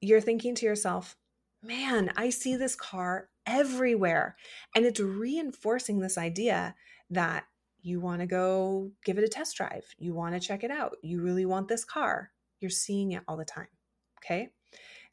you're 0.00 0.20
thinking 0.20 0.54
to 0.56 0.66
yourself, 0.66 1.16
man, 1.62 2.12
I 2.16 2.30
see 2.30 2.56
this 2.56 2.76
car 2.76 3.28
everywhere. 3.46 4.36
And 4.74 4.84
it's 4.84 5.00
reinforcing 5.00 5.98
this 5.98 6.18
idea 6.18 6.74
that 7.10 7.44
you 7.80 8.00
want 8.00 8.20
to 8.20 8.26
go 8.26 8.90
give 9.04 9.18
it 9.18 9.24
a 9.24 9.28
test 9.28 9.56
drive. 9.56 9.84
You 9.98 10.14
want 10.14 10.34
to 10.34 10.46
check 10.46 10.64
it 10.64 10.70
out. 10.70 10.96
You 11.02 11.22
really 11.22 11.46
want 11.46 11.68
this 11.68 11.84
car. 11.84 12.30
You're 12.60 12.70
seeing 12.70 13.12
it 13.12 13.22
all 13.26 13.36
the 13.36 13.44
time. 13.44 13.68
Okay. 14.18 14.50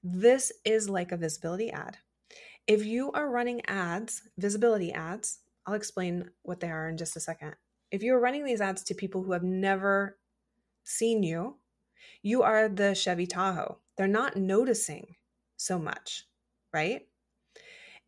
This 0.03 0.51
is 0.65 0.89
like 0.89 1.11
a 1.11 1.17
visibility 1.17 1.71
ad. 1.71 1.97
If 2.67 2.86
you 2.86 3.12
are 3.12 3.29
running 3.29 3.62
ads, 3.67 4.24
visibility 4.38 4.91
ads, 4.91 5.39
I'll 5.65 5.75
explain 5.75 6.29
what 6.43 6.60
they 6.60 6.69
are 6.69 6.89
in 6.89 6.98
just 6.98 7.15
a 7.15 7.19
second. 7.19 7.55
If 7.91 8.01
you're 8.01 8.19
running 8.19 8.43
these 8.43 8.62
ads 8.62 8.84
to 8.86 8.95
people 8.95 9.24
who 9.24 9.34
have 9.34 9.43
never 9.43 10.17
seen 10.84 11.22
you, 11.22 11.57
you 12.24 12.41
are 12.41 12.67
the 12.67 12.95
Chevy 12.95 13.27
Tahoe. 13.27 13.77
They're 13.98 14.07
not 14.07 14.36
noticing 14.36 15.15
so 15.57 15.77
much, 15.77 16.25
right? 16.74 17.01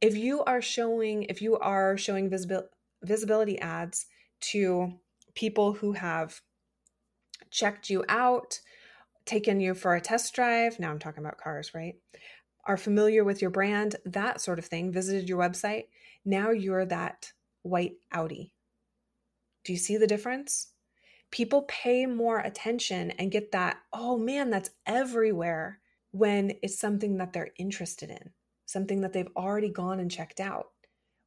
If 0.02 0.16
you 0.16 0.44
are 0.44 0.62
showing 0.62 1.24
if 1.24 1.42
you 1.42 1.58
are 1.58 1.98
showing 1.98 2.30
visibil- 2.30 2.68
visibility 3.04 3.60
ads 3.60 4.06
to 4.52 4.94
people 5.36 5.74
who 5.74 5.94
have 5.94 6.42
checked 7.52 7.90
you 7.90 8.04
out, 8.10 8.60
taken 9.26 9.60
you 9.60 9.74
for 9.74 9.96
a 9.96 10.02
test 10.02 10.34
drive, 10.34 10.80
now 10.80 10.90
I'm 10.90 11.00
talking 11.00 11.24
about 11.24 11.38
cars, 11.38 11.74
right? 11.74 11.96
Are 12.68 12.78
familiar 12.78 13.24
with 13.24 13.42
your 13.42 13.50
brand, 13.50 13.96
that 14.06 14.42
sort 14.42 14.60
of 14.60 14.66
thing, 14.66 14.92
visited 14.92 15.28
your 15.28 15.40
website, 15.40 15.86
now 16.24 16.52
you're 16.52 16.86
that 16.86 17.32
white 17.64 17.96
Audi. 18.12 18.54
Do 19.64 19.74
you 19.74 19.80
see 19.80 19.98
the 19.98 20.06
difference? 20.06 20.68
people 21.32 21.64
pay 21.64 22.06
more 22.06 22.40
attention 22.40 23.12
and 23.12 23.32
get 23.32 23.52
that, 23.52 23.78
oh 23.94 24.18
man, 24.18 24.50
that's 24.50 24.70
everywhere 24.86 25.80
when 26.12 26.54
it's 26.62 26.80
something 26.80 27.18
that 27.18 27.34
they're 27.34 27.52
interested 27.58 28.10
in, 28.10 28.32
something 28.66 29.02
that 29.02 29.14
they've 29.14 29.30
already 29.36 29.70
gone 29.70 30.00
and 30.00 30.10
checked 30.12 30.40
out. 30.40 30.68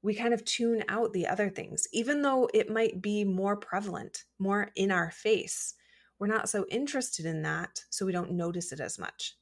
We 0.03 0.15
kind 0.15 0.33
of 0.33 0.45
tune 0.45 0.83
out 0.89 1.13
the 1.13 1.27
other 1.27 1.51
things, 1.51 1.87
even 1.93 2.23
though 2.23 2.49
it 2.55 2.71
might 2.71 3.03
be 3.03 3.25
more 3.25 3.57
prevalent, 3.57 4.25
more 4.39 4.71
in 4.75 4.91
our 4.91 5.11
face. 5.11 5.75
We're 6.19 6.27
not 6.27 6.49
so 6.49 6.65
interested 6.71 7.27
in 7.27 7.43
that, 7.43 7.85
so 7.91 8.07
we 8.07 8.13
don't 8.13 8.33
notice 8.33 8.73
it 8.73 8.81
as 8.81 8.99
much. 8.99 9.37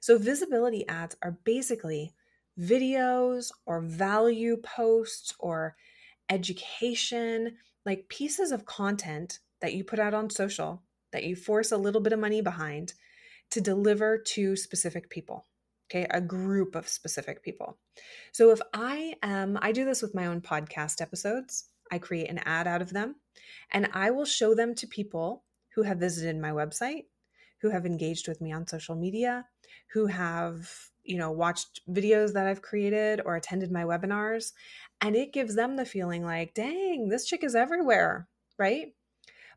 So, 0.00 0.18
visibility 0.18 0.86
ads 0.88 1.16
are 1.22 1.38
basically 1.44 2.14
videos 2.60 3.50
or 3.66 3.80
value 3.80 4.56
posts 4.56 5.34
or 5.38 5.76
education, 6.30 7.56
like 7.84 8.08
pieces 8.08 8.52
of 8.52 8.66
content 8.66 9.40
that 9.60 9.74
you 9.74 9.84
put 9.84 9.98
out 9.98 10.14
on 10.14 10.30
social 10.30 10.82
that 11.12 11.24
you 11.24 11.36
force 11.36 11.70
a 11.70 11.76
little 11.76 12.00
bit 12.00 12.12
of 12.12 12.18
money 12.18 12.40
behind 12.40 12.92
to 13.50 13.60
deliver 13.60 14.18
to 14.18 14.56
specific 14.56 15.08
people 15.08 15.46
okay? 15.90 16.06
A 16.10 16.20
group 16.20 16.74
of 16.74 16.88
specific 16.88 17.42
people. 17.42 17.78
So 18.32 18.50
if 18.50 18.60
i 18.72 19.14
am 19.22 19.58
i 19.60 19.72
do 19.72 19.84
this 19.84 20.02
with 20.02 20.14
my 20.14 20.26
own 20.26 20.40
podcast 20.40 21.00
episodes. 21.00 21.68
I 21.92 21.98
create 21.98 22.30
an 22.30 22.38
ad 22.38 22.66
out 22.66 22.82
of 22.82 22.92
them 22.92 23.16
and 23.70 23.88
i 23.92 24.10
will 24.10 24.24
show 24.24 24.54
them 24.54 24.74
to 24.76 24.86
people 24.86 25.44
who 25.74 25.82
have 25.82 25.98
visited 25.98 26.40
my 26.40 26.50
website 26.50 27.04
who 27.64 27.70
have 27.70 27.86
engaged 27.86 28.28
with 28.28 28.40
me 28.40 28.52
on 28.52 28.66
social 28.66 28.94
media 28.94 29.44
who 29.92 30.06
have 30.06 30.70
you 31.02 31.18
know 31.18 31.30
watched 31.30 31.80
videos 31.90 32.32
that 32.34 32.46
i've 32.46 32.62
created 32.62 33.20
or 33.24 33.36
attended 33.36 33.72
my 33.72 33.84
webinars 33.84 34.52
and 35.00 35.16
it 35.16 35.32
gives 35.32 35.54
them 35.54 35.76
the 35.76 35.84
feeling 35.84 36.24
like 36.24 36.54
dang 36.54 37.08
this 37.08 37.24
chick 37.24 37.42
is 37.42 37.54
everywhere 37.54 38.28
right 38.58 38.92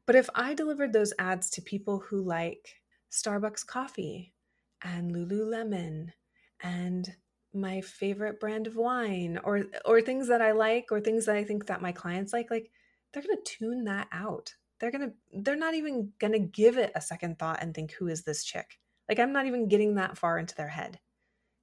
but 0.08 0.16
if 0.16 0.30
I 0.34 0.54
delivered 0.54 0.94
those 0.94 1.14
ads 1.20 1.50
to 1.52 1.62
people 1.62 2.00
who 2.00 2.22
like 2.22 2.76
Starbucks 3.12 3.68
coffee 3.68 4.34
and 4.82 5.14
Lululemon 5.14 6.14
and 6.62 7.14
my 7.54 7.82
favorite 7.82 8.40
brand 8.40 8.68
of 8.68 8.78
wine 8.78 9.38
or 9.44 9.66
or 9.86 10.02
things 10.02 10.30
that 10.30 10.42
I 10.42 10.54
like 10.54 10.92
or 10.92 11.02
things 11.02 11.26
that 11.26 11.36
I 11.36 11.44
think 11.44 11.68
that 11.68 11.82
my 11.82 11.92
clients 11.92 12.34
like 12.34 12.50
like 12.50 12.72
they're 13.12 13.24
going 13.24 13.36
to 13.36 13.58
tune 13.58 13.84
that 13.84 14.08
out. 14.12 14.54
They're 14.80 14.92
to 14.92 15.12
they're 15.34 15.56
not 15.56 15.74
even 15.74 16.12
to 16.22 16.40
give 16.40 16.78
it 16.78 16.92
a 16.96 17.02
second 17.02 17.40
thought 17.40 17.62
and 17.62 17.74
think 17.74 17.92
who 17.94 18.08
is 18.08 18.24
this 18.24 18.44
chick? 18.44 18.80
Like 19.10 19.20
I'm 19.20 19.34
not 19.34 19.46
even 19.46 19.68
getting 19.68 19.96
that 19.96 20.18
far 20.18 20.38
into 20.38 20.56
their 20.56 20.68
head. 20.68 21.00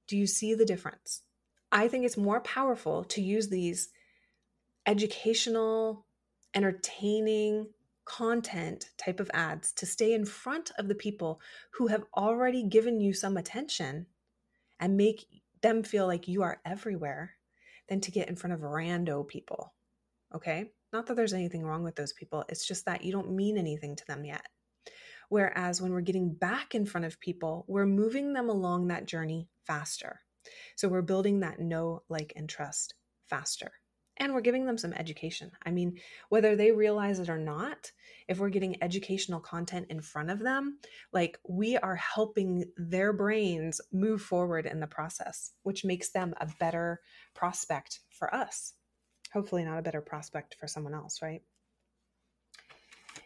Do 0.07 0.17
you 0.17 0.27
see 0.27 0.53
the 0.53 0.65
difference? 0.65 1.21
I 1.71 1.87
think 1.87 2.05
it's 2.05 2.17
more 2.17 2.41
powerful 2.41 3.03
to 3.05 3.21
use 3.21 3.49
these 3.49 3.89
educational, 4.85 6.05
entertaining, 6.53 7.67
content 8.05 8.91
type 8.97 9.19
of 9.19 9.31
ads 9.33 9.71
to 9.73 9.85
stay 9.85 10.13
in 10.13 10.25
front 10.25 10.71
of 10.77 10.87
the 10.87 10.95
people 10.95 11.41
who 11.71 11.87
have 11.87 12.05
already 12.15 12.63
given 12.63 13.01
you 13.01 13.13
some 13.13 13.35
attention 13.35 14.05
and 14.79 14.95
make 14.95 15.25
them 15.61 15.83
feel 15.83 16.05
like 16.05 16.27
you 16.27 16.43
are 16.43 16.61
everywhere 16.65 17.31
than 17.89 17.99
to 18.01 18.11
get 18.11 18.29
in 18.29 18.35
front 18.35 18.53
of 18.53 18.61
rando 18.61 19.27
people. 19.27 19.73
Okay? 20.33 20.71
Not 20.95 21.07
that 21.07 21.15
there's 21.15 21.33
anything 21.33 21.65
wrong 21.65 21.83
with 21.83 21.97
those 21.97 22.13
people, 22.13 22.45
it's 22.47 22.65
just 22.65 22.85
that 22.85 23.03
you 23.03 23.11
don't 23.11 23.35
mean 23.35 23.57
anything 23.57 23.97
to 23.97 24.07
them 24.07 24.23
yet. 24.23 24.47
Whereas 25.27 25.81
when 25.81 25.91
we're 25.91 25.99
getting 25.99 26.33
back 26.33 26.73
in 26.73 26.85
front 26.85 27.03
of 27.03 27.19
people, 27.19 27.65
we're 27.67 27.85
moving 27.85 28.31
them 28.31 28.49
along 28.49 28.87
that 28.87 29.05
journey 29.05 29.49
faster. 29.67 30.21
So 30.77 30.87
we're 30.87 31.01
building 31.01 31.41
that 31.41 31.59
know, 31.59 32.03
like, 32.07 32.31
and 32.37 32.47
trust 32.47 32.93
faster 33.25 33.73
and 34.15 34.33
we're 34.33 34.39
giving 34.39 34.65
them 34.65 34.77
some 34.77 34.93
education. 34.93 35.51
I 35.65 35.71
mean, 35.71 35.99
whether 36.29 36.55
they 36.55 36.71
realize 36.71 37.19
it 37.19 37.27
or 37.27 37.37
not, 37.37 37.91
if 38.29 38.39
we're 38.39 38.47
getting 38.47 38.81
educational 38.81 39.41
content 39.41 39.87
in 39.89 39.99
front 39.99 40.29
of 40.29 40.39
them, 40.39 40.79
like 41.11 41.37
we 41.45 41.75
are 41.75 41.97
helping 41.97 42.71
their 42.77 43.11
brains 43.11 43.81
move 43.91 44.21
forward 44.21 44.65
in 44.65 44.79
the 44.79 44.87
process, 44.87 45.51
which 45.63 45.83
makes 45.83 46.11
them 46.11 46.33
a 46.39 46.47
better 46.57 47.01
prospect 47.33 47.99
for 48.09 48.33
us. 48.33 48.75
Hopefully, 49.35 49.65
not 49.65 49.77
a 49.77 49.81
better 49.81 49.99
prospect 49.99 50.55
for 50.57 50.65
someone 50.65 50.93
else, 50.93 51.21
right? 51.21 51.41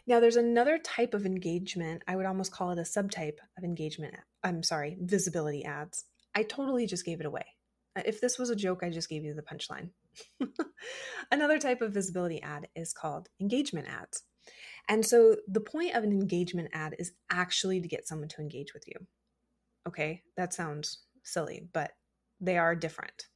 Now, 0.08 0.18
there's 0.18 0.34
another 0.34 0.76
type 0.76 1.14
of 1.14 1.24
engagement. 1.24 2.02
I 2.08 2.16
would 2.16 2.26
almost 2.26 2.50
call 2.50 2.72
it 2.72 2.78
a 2.78 2.82
subtype 2.82 3.38
of 3.56 3.62
engagement. 3.62 4.16
I'm 4.42 4.64
sorry, 4.64 4.96
visibility 5.00 5.64
ads. 5.64 6.06
I 6.34 6.42
totally 6.42 6.88
just 6.88 7.04
gave 7.04 7.20
it 7.20 7.26
away. 7.26 7.44
Uh, 7.94 8.02
if 8.04 8.20
this 8.20 8.40
was 8.40 8.50
a 8.50 8.56
joke, 8.56 8.80
I 8.82 8.90
just 8.90 9.08
gave 9.08 9.22
you 9.22 9.34
the 9.34 9.42
punchline. 9.42 9.90
Another 11.30 11.60
type 11.60 11.80
of 11.80 11.94
visibility 11.94 12.42
ad 12.42 12.66
is 12.74 12.92
called 12.92 13.28
engagement 13.40 13.86
ads. 13.86 14.24
And 14.88 15.06
so 15.06 15.36
the 15.46 15.60
point 15.60 15.94
of 15.94 16.02
an 16.02 16.10
engagement 16.10 16.70
ad 16.72 16.96
is 16.98 17.12
actually 17.30 17.80
to 17.80 17.88
get 17.88 18.08
someone 18.08 18.28
to 18.30 18.40
engage 18.40 18.74
with 18.74 18.82
you. 18.88 19.06
Okay, 19.86 20.24
that 20.36 20.52
sounds 20.52 21.04
silly, 21.22 21.68
but 21.72 21.92
they 22.40 22.58
are 22.58 22.74
different. 22.74 23.28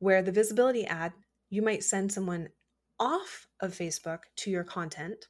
Where 0.00 0.22
the 0.22 0.32
visibility 0.32 0.86
ad, 0.86 1.12
you 1.50 1.62
might 1.62 1.84
send 1.84 2.12
someone 2.12 2.48
off 2.98 3.46
of 3.60 3.72
Facebook 3.72 4.20
to 4.36 4.50
your 4.50 4.64
content, 4.64 5.26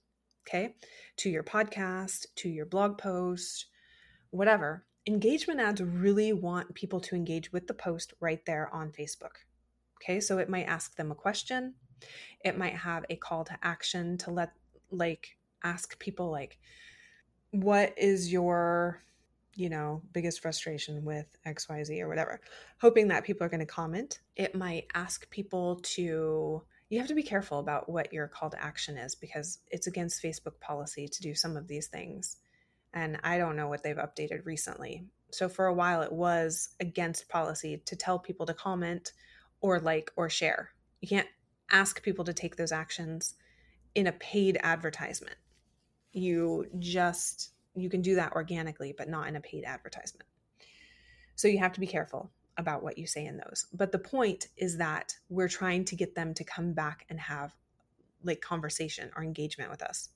okay, 0.46 0.74
to 1.16 1.28
your 1.30 1.42
podcast, 1.42 2.26
to 2.36 2.48
your 2.48 2.66
blog 2.66 2.98
post, 2.98 3.66
whatever. 4.30 4.84
Engagement 5.06 5.60
ads 5.60 5.82
really 5.82 6.32
want 6.32 6.74
people 6.74 7.00
to 7.00 7.14
engage 7.14 7.52
with 7.52 7.66
the 7.66 7.74
post 7.74 8.12
right 8.20 8.44
there 8.46 8.72
on 8.74 8.90
Facebook. 8.90 9.36
Okay, 10.02 10.20
so 10.20 10.38
it 10.38 10.48
might 10.48 10.64
ask 10.64 10.96
them 10.96 11.10
a 11.10 11.14
question, 11.14 11.74
it 12.44 12.58
might 12.58 12.74
have 12.74 13.04
a 13.08 13.16
call 13.16 13.44
to 13.44 13.58
action 13.62 14.18
to 14.18 14.30
let, 14.30 14.52
like, 14.90 15.38
ask 15.64 15.98
people, 15.98 16.30
like, 16.30 16.58
what 17.50 17.94
is 17.96 18.30
your 18.32 19.02
you 19.56 19.70
know, 19.70 20.02
biggest 20.12 20.40
frustration 20.40 21.02
with 21.04 21.26
XYZ 21.46 22.00
or 22.02 22.08
whatever, 22.08 22.40
hoping 22.78 23.08
that 23.08 23.24
people 23.24 23.44
are 23.44 23.48
going 23.48 23.60
to 23.60 23.66
comment. 23.66 24.20
It 24.36 24.54
might 24.54 24.86
ask 24.94 25.28
people 25.30 25.80
to, 25.82 26.62
you 26.90 26.98
have 26.98 27.08
to 27.08 27.14
be 27.14 27.22
careful 27.22 27.58
about 27.58 27.88
what 27.88 28.12
your 28.12 28.28
call 28.28 28.50
to 28.50 28.62
action 28.62 28.98
is 28.98 29.14
because 29.14 29.58
it's 29.70 29.86
against 29.86 30.22
Facebook 30.22 30.60
policy 30.60 31.08
to 31.08 31.22
do 31.22 31.34
some 31.34 31.56
of 31.56 31.66
these 31.66 31.88
things. 31.88 32.36
And 32.92 33.18
I 33.24 33.38
don't 33.38 33.56
know 33.56 33.68
what 33.68 33.82
they've 33.82 33.96
updated 33.96 34.44
recently. 34.44 35.06
So 35.32 35.48
for 35.48 35.66
a 35.66 35.74
while, 35.74 36.02
it 36.02 36.12
was 36.12 36.68
against 36.78 37.28
policy 37.28 37.82
to 37.86 37.96
tell 37.96 38.18
people 38.18 38.46
to 38.46 38.54
comment 38.54 39.12
or 39.62 39.80
like 39.80 40.12
or 40.16 40.28
share. 40.28 40.70
You 41.00 41.08
can't 41.08 41.28
ask 41.70 42.02
people 42.02 42.26
to 42.26 42.34
take 42.34 42.56
those 42.56 42.72
actions 42.72 43.34
in 43.94 44.06
a 44.06 44.12
paid 44.12 44.58
advertisement. 44.62 45.36
You 46.12 46.66
just 46.78 47.52
you 47.76 47.90
can 47.90 48.02
do 48.02 48.14
that 48.14 48.32
organically, 48.32 48.94
but 48.96 49.08
not 49.08 49.28
in 49.28 49.36
a 49.36 49.40
paid 49.40 49.64
advertisement. 49.64 50.28
So 51.34 51.48
you 51.48 51.58
have 51.58 51.72
to 51.74 51.80
be 51.80 51.86
careful 51.86 52.30
about 52.56 52.82
what 52.82 52.96
you 52.96 53.06
say 53.06 53.26
in 53.26 53.36
those. 53.36 53.66
But 53.74 53.92
the 53.92 53.98
point 53.98 54.48
is 54.56 54.78
that 54.78 55.14
we're 55.28 55.48
trying 55.48 55.84
to 55.84 55.96
get 55.96 56.14
them 56.14 56.32
to 56.34 56.44
come 56.44 56.72
back 56.72 57.04
and 57.10 57.20
have 57.20 57.54
like 58.24 58.40
conversation 58.40 59.10
or 59.14 59.22
engagement 59.22 59.70
with 59.70 59.82
us. 59.82 60.08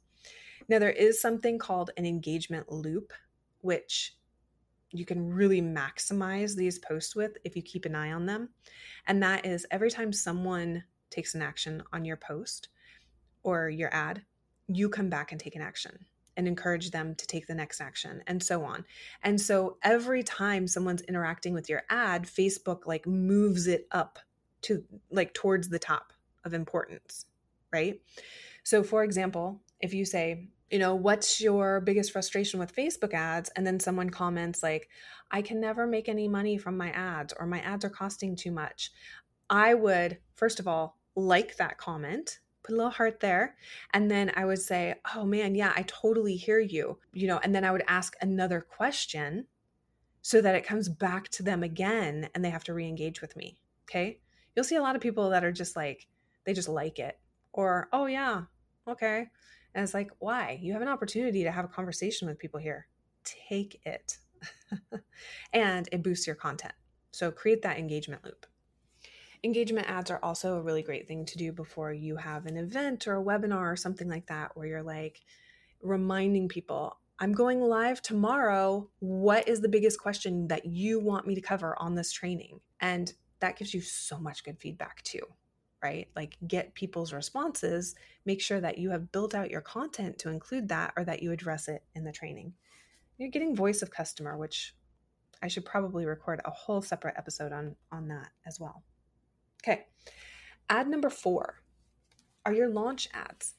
Now, 0.68 0.78
there 0.78 0.90
is 0.90 1.20
something 1.20 1.58
called 1.58 1.90
an 1.96 2.06
engagement 2.06 2.70
loop, 2.70 3.12
which 3.60 4.16
you 4.92 5.04
can 5.04 5.32
really 5.32 5.60
maximize 5.60 6.56
these 6.56 6.78
posts 6.78 7.14
with 7.14 7.36
if 7.44 7.54
you 7.54 7.62
keep 7.62 7.84
an 7.84 7.94
eye 7.94 8.12
on 8.12 8.26
them. 8.26 8.48
And 9.06 9.22
that 9.22 9.44
is 9.44 9.66
every 9.70 9.90
time 9.90 10.12
someone 10.12 10.82
takes 11.10 11.34
an 11.34 11.42
action 11.42 11.82
on 11.92 12.04
your 12.04 12.16
post 12.16 12.68
or 13.42 13.68
your 13.68 13.92
ad, 13.94 14.22
you 14.66 14.88
come 14.88 15.10
back 15.10 15.32
and 15.32 15.40
take 15.40 15.56
an 15.56 15.62
action 15.62 16.06
and 16.40 16.48
encourage 16.48 16.90
them 16.90 17.14
to 17.14 17.26
take 17.26 17.46
the 17.46 17.54
next 17.54 17.82
action 17.82 18.22
and 18.26 18.42
so 18.42 18.64
on. 18.64 18.82
And 19.22 19.38
so 19.38 19.76
every 19.82 20.22
time 20.22 20.66
someone's 20.66 21.02
interacting 21.02 21.52
with 21.52 21.68
your 21.68 21.82
ad, 21.90 22.24
Facebook 22.24 22.86
like 22.86 23.06
moves 23.06 23.66
it 23.66 23.86
up 23.92 24.18
to 24.62 24.82
like 25.10 25.34
towards 25.34 25.68
the 25.68 25.78
top 25.78 26.14
of 26.46 26.54
importance, 26.54 27.26
right? 27.70 28.00
So 28.64 28.82
for 28.82 29.04
example, 29.04 29.60
if 29.80 29.92
you 29.92 30.06
say, 30.06 30.48
you 30.70 30.78
know, 30.78 30.94
what's 30.94 31.42
your 31.42 31.82
biggest 31.82 32.10
frustration 32.10 32.58
with 32.58 32.74
Facebook 32.74 33.12
ads? 33.12 33.50
And 33.54 33.66
then 33.66 33.78
someone 33.78 34.08
comments 34.08 34.62
like, 34.62 34.88
I 35.30 35.42
can 35.42 35.60
never 35.60 35.86
make 35.86 36.08
any 36.08 36.26
money 36.26 36.56
from 36.56 36.78
my 36.78 36.90
ads 36.92 37.34
or 37.38 37.46
my 37.46 37.60
ads 37.60 37.84
are 37.84 37.90
costing 37.90 38.34
too 38.34 38.50
much. 38.50 38.92
I 39.50 39.74
would, 39.74 40.16
first 40.36 40.58
of 40.58 40.66
all, 40.66 40.96
like 41.14 41.56
that 41.56 41.76
comment 41.76 42.38
put 42.62 42.74
a 42.74 42.76
little 42.76 42.90
heart 42.90 43.20
there. 43.20 43.56
And 43.92 44.10
then 44.10 44.32
I 44.34 44.44
would 44.44 44.58
say, 44.58 44.94
oh 45.14 45.24
man, 45.24 45.54
yeah, 45.54 45.72
I 45.74 45.82
totally 45.86 46.36
hear 46.36 46.60
you. 46.60 46.98
You 47.12 47.26
know, 47.28 47.40
and 47.42 47.54
then 47.54 47.64
I 47.64 47.70
would 47.70 47.84
ask 47.88 48.14
another 48.20 48.60
question 48.60 49.46
so 50.22 50.40
that 50.40 50.54
it 50.54 50.66
comes 50.66 50.88
back 50.88 51.28
to 51.30 51.42
them 51.42 51.62
again 51.62 52.28
and 52.34 52.44
they 52.44 52.50
have 52.50 52.64
to 52.64 52.74
re 52.74 52.86
engage 52.86 53.20
with 53.20 53.36
me. 53.36 53.58
Okay. 53.88 54.20
You'll 54.54 54.64
see 54.64 54.76
a 54.76 54.82
lot 54.82 54.96
of 54.96 55.02
people 55.02 55.30
that 55.30 55.44
are 55.44 55.52
just 55.52 55.76
like, 55.76 56.06
they 56.44 56.52
just 56.52 56.68
like 56.68 56.98
it 56.98 57.18
or, 57.52 57.88
oh 57.92 58.06
yeah, 58.06 58.42
okay. 58.88 59.26
And 59.74 59.84
it's 59.84 59.94
like, 59.94 60.10
why? 60.18 60.58
You 60.60 60.72
have 60.72 60.82
an 60.82 60.88
opportunity 60.88 61.44
to 61.44 61.50
have 61.50 61.64
a 61.64 61.68
conversation 61.68 62.28
with 62.28 62.38
people 62.38 62.60
here. 62.60 62.86
Take 63.24 63.80
it. 63.84 64.18
and 65.52 65.88
it 65.92 66.02
boosts 66.02 66.26
your 66.26 66.36
content. 66.36 66.74
So 67.12 67.30
create 67.30 67.62
that 67.62 67.78
engagement 67.78 68.24
loop. 68.24 68.46
Engagement 69.42 69.88
ads 69.88 70.10
are 70.10 70.20
also 70.22 70.56
a 70.56 70.62
really 70.62 70.82
great 70.82 71.08
thing 71.08 71.24
to 71.24 71.38
do 71.38 71.50
before 71.50 71.92
you 71.92 72.16
have 72.16 72.46
an 72.46 72.56
event 72.56 73.06
or 73.06 73.16
a 73.16 73.24
webinar 73.24 73.72
or 73.72 73.76
something 73.76 74.08
like 74.08 74.26
that, 74.26 74.56
where 74.56 74.66
you're 74.66 74.82
like 74.82 75.22
reminding 75.82 76.48
people, 76.48 76.98
I'm 77.18 77.32
going 77.32 77.60
live 77.60 78.02
tomorrow. 78.02 78.88
What 78.98 79.48
is 79.48 79.60
the 79.60 79.68
biggest 79.68 79.98
question 79.98 80.48
that 80.48 80.66
you 80.66 81.00
want 81.00 81.26
me 81.26 81.34
to 81.34 81.40
cover 81.40 81.74
on 81.78 81.94
this 81.94 82.12
training? 82.12 82.60
And 82.80 83.12
that 83.40 83.56
gives 83.56 83.72
you 83.72 83.80
so 83.80 84.18
much 84.18 84.44
good 84.44 84.58
feedback 84.58 85.02
too, 85.02 85.22
right? 85.82 86.08
Like 86.14 86.36
get 86.46 86.74
people's 86.74 87.12
responses, 87.12 87.94
make 88.26 88.42
sure 88.42 88.60
that 88.60 88.78
you 88.78 88.90
have 88.90 89.12
built 89.12 89.34
out 89.34 89.50
your 89.50 89.62
content 89.62 90.18
to 90.18 90.28
include 90.28 90.68
that 90.68 90.92
or 90.96 91.04
that 91.04 91.22
you 91.22 91.32
address 91.32 91.68
it 91.68 91.82
in 91.94 92.04
the 92.04 92.12
training. 92.12 92.52
You're 93.16 93.30
getting 93.30 93.56
voice 93.56 93.80
of 93.80 93.90
customer, 93.90 94.36
which 94.36 94.74
I 95.42 95.48
should 95.48 95.64
probably 95.64 96.04
record 96.04 96.42
a 96.44 96.50
whole 96.50 96.82
separate 96.82 97.14
episode 97.16 97.52
on 97.52 97.76
on 97.90 98.08
that 98.08 98.28
as 98.46 98.60
well. 98.60 98.82
Okay. 99.62 99.84
Ad 100.68 100.88
number 100.88 101.10
four 101.10 101.62
are 102.44 102.54
your 102.54 102.68
launch 102.68 103.08
ads. 103.12 103.54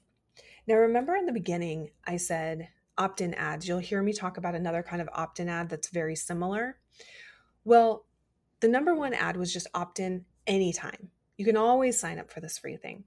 Now, 0.67 0.75
remember 0.75 1.15
in 1.15 1.25
the 1.25 1.31
beginning, 1.31 1.91
I 2.05 2.17
said 2.17 2.69
opt 2.97 3.21
in 3.21 3.33
ads. 3.33 3.67
You'll 3.67 3.79
hear 3.79 4.01
me 4.01 4.13
talk 4.13 4.37
about 4.37 4.55
another 4.55 4.83
kind 4.83 5.01
of 5.01 5.09
opt 5.13 5.39
in 5.39 5.49
ad 5.49 5.69
that's 5.69 5.89
very 5.89 6.15
similar. 6.15 6.77
Well, 7.63 8.05
the 8.59 8.67
number 8.67 8.93
one 8.93 9.13
ad 9.13 9.37
was 9.37 9.51
just 9.51 9.67
opt 9.73 9.99
in 9.99 10.25
anytime. 10.47 11.09
You 11.37 11.45
can 11.45 11.57
always 11.57 11.99
sign 11.99 12.19
up 12.19 12.31
for 12.31 12.41
this 12.41 12.57
free 12.57 12.77
thing. 12.77 13.03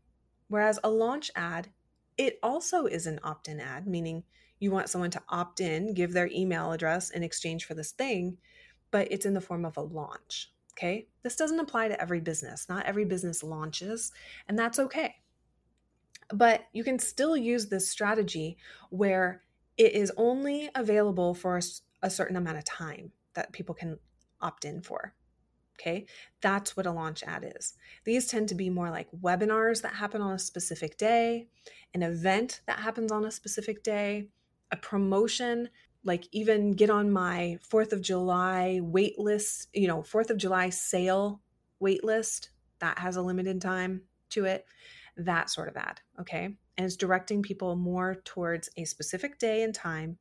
Whereas 0.49 0.79
a 0.83 0.91
launch 0.91 1.31
ad, 1.37 1.69
it 2.17 2.39
also 2.43 2.87
is 2.87 3.07
an 3.07 3.21
opt 3.23 3.49
in 3.49 3.61
ad, 3.61 3.87
meaning 3.87 4.25
you 4.59 4.71
want 4.71 4.89
someone 4.89 5.11
to 5.11 5.23
opt 5.29 5.61
in, 5.61 5.95
give 5.95 6.13
their 6.13 6.29
email 6.33 6.73
address 6.73 7.11
in 7.11 7.23
exchange 7.23 7.65
for 7.65 7.75
this 7.75 7.93
thing, 7.93 8.39
but 8.91 9.09
it's 9.11 9.27
in 9.27 9.35
the 9.35 9.41
form 9.41 9.65
of 9.65 9.77
a 9.77 9.83
launch. 9.83 10.53
Okay. 10.77 11.07
This 11.23 11.37
doesn't 11.37 11.61
apply 11.61 11.89
to 11.89 12.01
every 12.01 12.21
business. 12.21 12.69
Not 12.69 12.87
every 12.87 13.05
business 13.05 13.43
launches, 13.43 14.13
and 14.49 14.59
that's 14.59 14.79
okay. 14.79 15.17
But 16.33 16.63
you 16.73 16.85
can 16.85 16.99
still 16.99 17.37
use 17.37 17.67
this 17.67 17.89
strategy 17.89 18.57
where 18.91 19.43
it 19.77 19.93
is 19.93 20.13
only 20.17 20.71
available 20.75 21.35
for 21.35 21.61
a 22.03 22.11
certain 22.11 22.37
amount 22.37 22.59
of 22.59 22.65
time 22.65 23.13
that 23.35 23.53
people 23.53 23.75
can 23.75 23.99
opt 24.41 24.65
in 24.65 24.81
for. 24.81 25.15
Okay, 25.81 26.07
that's 26.41 26.77
what 26.77 26.87
a 26.87 26.93
launch 26.93 27.25
ad 27.25 27.53
is. 27.57 27.75
These 28.05 28.29
tend 28.29 28.49
to 28.51 28.55
be 28.55 28.71
more 28.71 28.91
like 28.91 29.09
webinars 29.11 29.83
that 29.83 29.95
happen 29.95 30.21
on 30.23 30.35
a 30.35 30.39
specific 30.39 30.97
day, 30.97 31.49
an 31.95 32.03
event 32.03 32.61
that 32.67 32.79
happens 32.79 33.11
on 33.11 33.25
a 33.25 33.31
specific 33.31 33.83
day, 33.83 34.29
a 34.71 34.77
promotion 34.77 35.69
like 36.05 36.29
even 36.33 36.73
get 36.73 36.91
on 36.91 37.11
my 37.11 37.59
4th 37.69 37.93
of 37.93 38.03
July 38.03 38.81
wait 38.83 39.19
list, 39.19 39.69
you 39.73 39.89
know, 39.89 40.03
4th 40.03 40.31
of 40.31 40.37
July 40.37 40.71
sale 40.71 41.41
wait 41.81 42.05
list 42.05 42.51
that 42.81 42.99
has 42.99 43.17
a 43.17 43.23
limited 43.23 43.61
time 43.61 44.03
to 44.31 44.45
it, 44.45 44.67
that 45.17 45.51
sort 45.51 45.69
of 45.69 45.77
ad, 45.77 46.01
okay? 46.21 46.45
And 46.77 46.85
it's 46.85 46.97
directing 46.97 47.43
people 47.43 47.77
more 47.77 48.17
towards 48.25 48.69
a 48.77 48.85
specific 48.85 49.39
day 49.39 49.63
and 49.63 49.75
time 49.75 50.19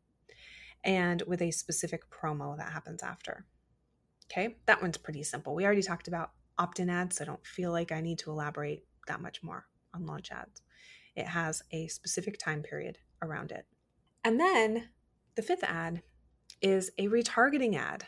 and 0.83 1.21
with 1.27 1.41
a 1.41 1.51
specific 1.51 2.09
promo 2.09 2.57
that 2.57 2.71
happens 2.71 3.01
after. 3.01 3.45
Okay? 4.31 4.55
That 4.65 4.81
one's 4.81 4.97
pretty 4.97 5.23
simple. 5.23 5.55
We 5.55 5.65
already 5.65 5.81
talked 5.81 6.07
about 6.07 6.31
opt-in 6.57 6.89
ads, 6.89 7.17
so 7.17 7.23
I 7.23 7.27
don't 7.27 7.45
feel 7.45 7.71
like 7.71 7.91
I 7.91 8.01
need 8.01 8.19
to 8.19 8.31
elaborate 8.31 8.83
that 9.07 9.21
much 9.21 9.43
more 9.43 9.65
on 9.93 10.05
launch 10.05 10.31
ads. 10.31 10.61
It 11.15 11.27
has 11.27 11.61
a 11.71 11.87
specific 11.87 12.37
time 12.37 12.61
period 12.63 12.97
around 13.21 13.51
it. 13.51 13.65
And 14.23 14.39
then 14.39 14.89
the 15.35 15.41
fifth 15.41 15.63
ad 15.63 16.01
is 16.61 16.91
a 16.97 17.07
retargeting 17.07 17.75
ad. 17.75 18.05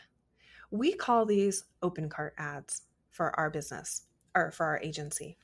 We 0.70 0.94
call 0.94 1.26
these 1.26 1.64
open 1.82 2.08
cart 2.08 2.34
ads 2.38 2.82
for 3.10 3.38
our 3.38 3.50
business 3.50 4.02
or 4.34 4.50
for 4.50 4.66
our 4.66 4.80
agency. 4.80 5.38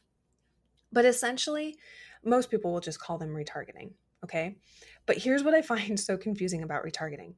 But 0.92 1.04
essentially, 1.04 1.76
most 2.24 2.50
people 2.50 2.72
will 2.72 2.80
just 2.80 3.00
call 3.00 3.18
them 3.18 3.30
retargeting. 3.30 3.92
Okay. 4.24 4.56
But 5.06 5.18
here's 5.18 5.42
what 5.42 5.54
I 5.54 5.62
find 5.62 5.98
so 5.98 6.16
confusing 6.16 6.62
about 6.62 6.84
retargeting 6.84 7.34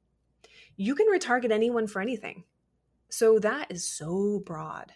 you 0.76 0.94
can 0.94 1.06
retarget 1.06 1.52
anyone 1.52 1.86
for 1.86 2.02
anything. 2.02 2.44
So 3.08 3.38
that 3.38 3.70
is 3.70 3.88
so 3.88 4.42
broad, 4.44 4.92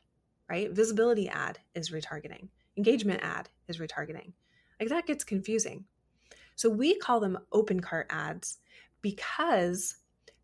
right? 0.50 0.72
Visibility 0.72 1.28
ad 1.28 1.60
is 1.74 1.90
retargeting, 1.90 2.48
engagement 2.76 3.20
ad 3.22 3.48
is 3.68 3.78
retargeting. 3.78 4.32
Like 4.80 4.88
that 4.88 5.06
gets 5.06 5.24
confusing. 5.24 5.84
So 6.56 6.68
we 6.68 6.96
call 6.96 7.20
them 7.20 7.38
open 7.52 7.80
cart 7.80 8.06
ads 8.10 8.58
because 9.02 9.96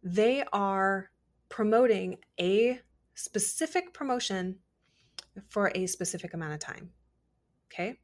they 0.03 0.45
are 0.53 1.11
promoting 1.49 2.19
a 2.41 2.81
specific 3.15 3.93
promotion 3.93 4.57
for 5.49 5.71
a 5.75 5.87
specific 5.87 6.35
amount 6.35 6.53
of 6.53 6.61
time. 6.61 6.91
Okay. 7.73 7.99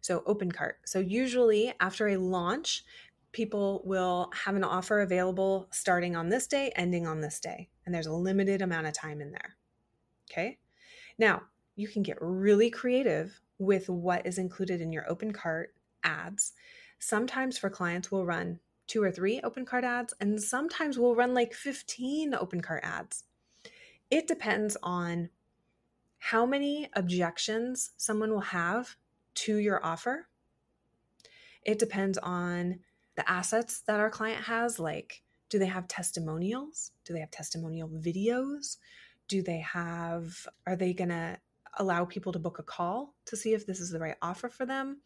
So, 0.00 0.22
open 0.26 0.50
cart. 0.50 0.76
So, 0.84 0.98
usually 0.98 1.72
after 1.80 2.08
a 2.08 2.16
launch, 2.16 2.84
people 3.32 3.82
will 3.84 4.30
have 4.44 4.56
an 4.56 4.64
offer 4.64 5.00
available 5.00 5.68
starting 5.72 6.16
on 6.16 6.28
this 6.28 6.46
day, 6.46 6.72
ending 6.76 7.06
on 7.06 7.20
this 7.20 7.40
day. 7.40 7.70
And 7.84 7.94
there's 7.94 8.06
a 8.06 8.12
limited 8.12 8.62
amount 8.62 8.86
of 8.86 8.92
time 8.92 9.20
in 9.20 9.30
there. 9.30 9.56
Okay. 10.30 10.58
Now, 11.18 11.42
you 11.76 11.88
can 11.88 12.02
get 12.02 12.18
really 12.20 12.70
creative 12.70 13.40
with 13.58 13.88
what 13.88 14.26
is 14.26 14.38
included 14.38 14.80
in 14.80 14.92
your 14.92 15.08
open 15.10 15.32
cart 15.32 15.74
ads. 16.04 16.52
Sometimes 16.98 17.58
for 17.58 17.70
clients, 17.70 18.10
we'll 18.10 18.26
run 18.26 18.60
two 18.86 19.02
or 19.02 19.10
three 19.10 19.40
open 19.42 19.64
cart 19.64 19.84
ads, 19.84 20.14
and 20.20 20.42
sometimes 20.42 20.98
we'll 20.98 21.14
run 21.14 21.34
like 21.34 21.54
15 21.54 22.34
open 22.34 22.60
cart 22.60 22.82
ads. 22.84 23.24
It 24.10 24.26
depends 24.26 24.76
on 24.82 25.30
how 26.18 26.46
many 26.46 26.88
objections 26.94 27.92
someone 27.96 28.30
will 28.30 28.40
have 28.40 28.96
to 29.34 29.56
your 29.56 29.84
offer. 29.84 30.28
It 31.64 31.78
depends 31.78 32.18
on 32.18 32.80
the 33.16 33.28
assets 33.30 33.80
that 33.86 34.00
our 34.00 34.10
client 34.10 34.44
has, 34.44 34.78
like 34.78 35.22
do 35.52 35.58
they 35.58 35.66
have 35.66 35.86
testimonials? 35.86 36.92
Do 37.04 37.12
they 37.12 37.20
have 37.20 37.30
testimonial 37.30 37.86
videos? 37.86 38.78
Do 39.28 39.42
they 39.42 39.58
have, 39.58 40.46
are 40.66 40.76
they 40.76 40.94
going 40.94 41.10
to 41.10 41.36
allow 41.78 42.06
people 42.06 42.32
to 42.32 42.38
book 42.38 42.58
a 42.58 42.62
call 42.62 43.14
to 43.26 43.36
see 43.36 43.52
if 43.52 43.66
this 43.66 43.78
is 43.78 43.90
the 43.90 43.98
right 43.98 44.16
offer 44.22 44.48
for 44.48 44.64
them? 44.64 45.02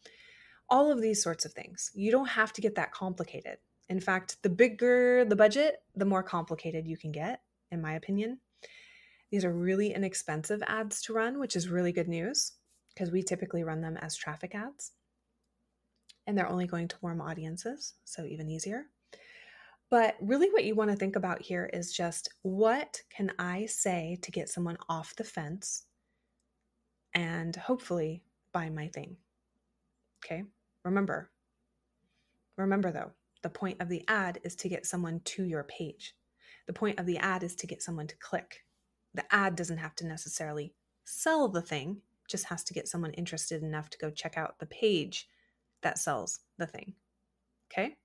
All 0.69 0.91
of 0.91 1.01
these 1.01 1.23
sorts 1.23 1.45
of 1.45 1.53
things. 1.53 1.91
You 1.93 2.11
don't 2.11 2.27
have 2.27 2.53
to 2.53 2.61
get 2.61 2.75
that 2.75 2.91
complicated. 2.91 3.57
In 3.89 3.99
fact, 3.99 4.37
the 4.43 4.49
bigger 4.49 5.23
the 5.23 5.35
budget, 5.35 5.77
the 5.95 6.05
more 6.05 6.23
complicated 6.23 6.85
you 6.85 6.97
can 6.97 7.11
get, 7.11 7.41
in 7.71 7.81
my 7.81 7.93
opinion. 7.93 8.39
These 9.31 9.45
are 9.45 9.53
really 9.53 9.93
inexpensive 9.93 10.63
ads 10.67 11.01
to 11.03 11.13
run, 11.13 11.39
which 11.39 11.55
is 11.55 11.69
really 11.69 11.91
good 11.91 12.07
news 12.07 12.53
because 12.93 13.11
we 13.11 13.23
typically 13.23 13.63
run 13.63 13.81
them 13.81 13.97
as 13.97 14.15
traffic 14.15 14.55
ads. 14.55 14.91
And 16.25 16.37
they're 16.37 16.49
only 16.49 16.67
going 16.67 16.87
to 16.89 16.97
warm 17.01 17.21
audiences, 17.21 17.93
so 18.03 18.25
even 18.25 18.49
easier. 18.49 18.85
But 19.89 20.15
really, 20.19 20.49
what 20.49 20.65
you 20.65 20.75
want 20.75 20.91
to 20.91 20.97
think 20.97 21.15
about 21.15 21.41
here 21.41 21.69
is 21.71 21.93
just 21.93 22.29
what 22.41 23.01
can 23.09 23.31
I 23.39 23.67
say 23.67 24.17
to 24.21 24.31
get 24.31 24.49
someone 24.49 24.77
off 24.89 25.15
the 25.15 25.23
fence 25.23 25.85
and 27.13 27.55
hopefully 27.55 28.23
buy 28.51 28.69
my 28.69 28.89
thing? 28.89 29.15
Okay, 30.25 30.43
remember. 30.87 31.29
Remember 32.57 32.91
though, 32.91 33.11
the 33.43 33.49
point 33.49 33.81
of 33.81 33.89
the 33.89 34.03
ad 34.07 34.39
is 34.43 34.55
to 34.57 34.69
get 34.69 34.85
someone 34.85 35.21
to 35.25 35.43
your 35.43 35.63
page. 35.63 36.15
The 36.65 36.73
point 36.73 36.99
of 36.99 37.05
the 37.05 37.17
ad 37.17 37.43
is 37.43 37.55
to 37.57 37.67
get 37.67 37.83
someone 37.83 38.07
to 38.07 38.17
click. 38.17 38.63
The 39.13 39.23
ad 39.33 39.55
doesn't 39.55 39.77
have 39.77 39.95
to 39.95 40.07
necessarily 40.07 40.73
sell 41.05 41.47
the 41.47 41.61
thing, 41.61 42.01
just 42.27 42.45
has 42.45 42.63
to 42.65 42.73
get 42.73 42.87
someone 42.87 43.11
interested 43.11 43.63
enough 43.63 43.89
to 43.91 43.97
go 43.97 44.09
check 44.09 44.37
out 44.37 44.59
the 44.59 44.65
page 44.65 45.27
that 45.81 45.97
sells 45.97 46.39
the 46.57 46.67
thing. 46.67 46.93
Okay? 47.71 47.95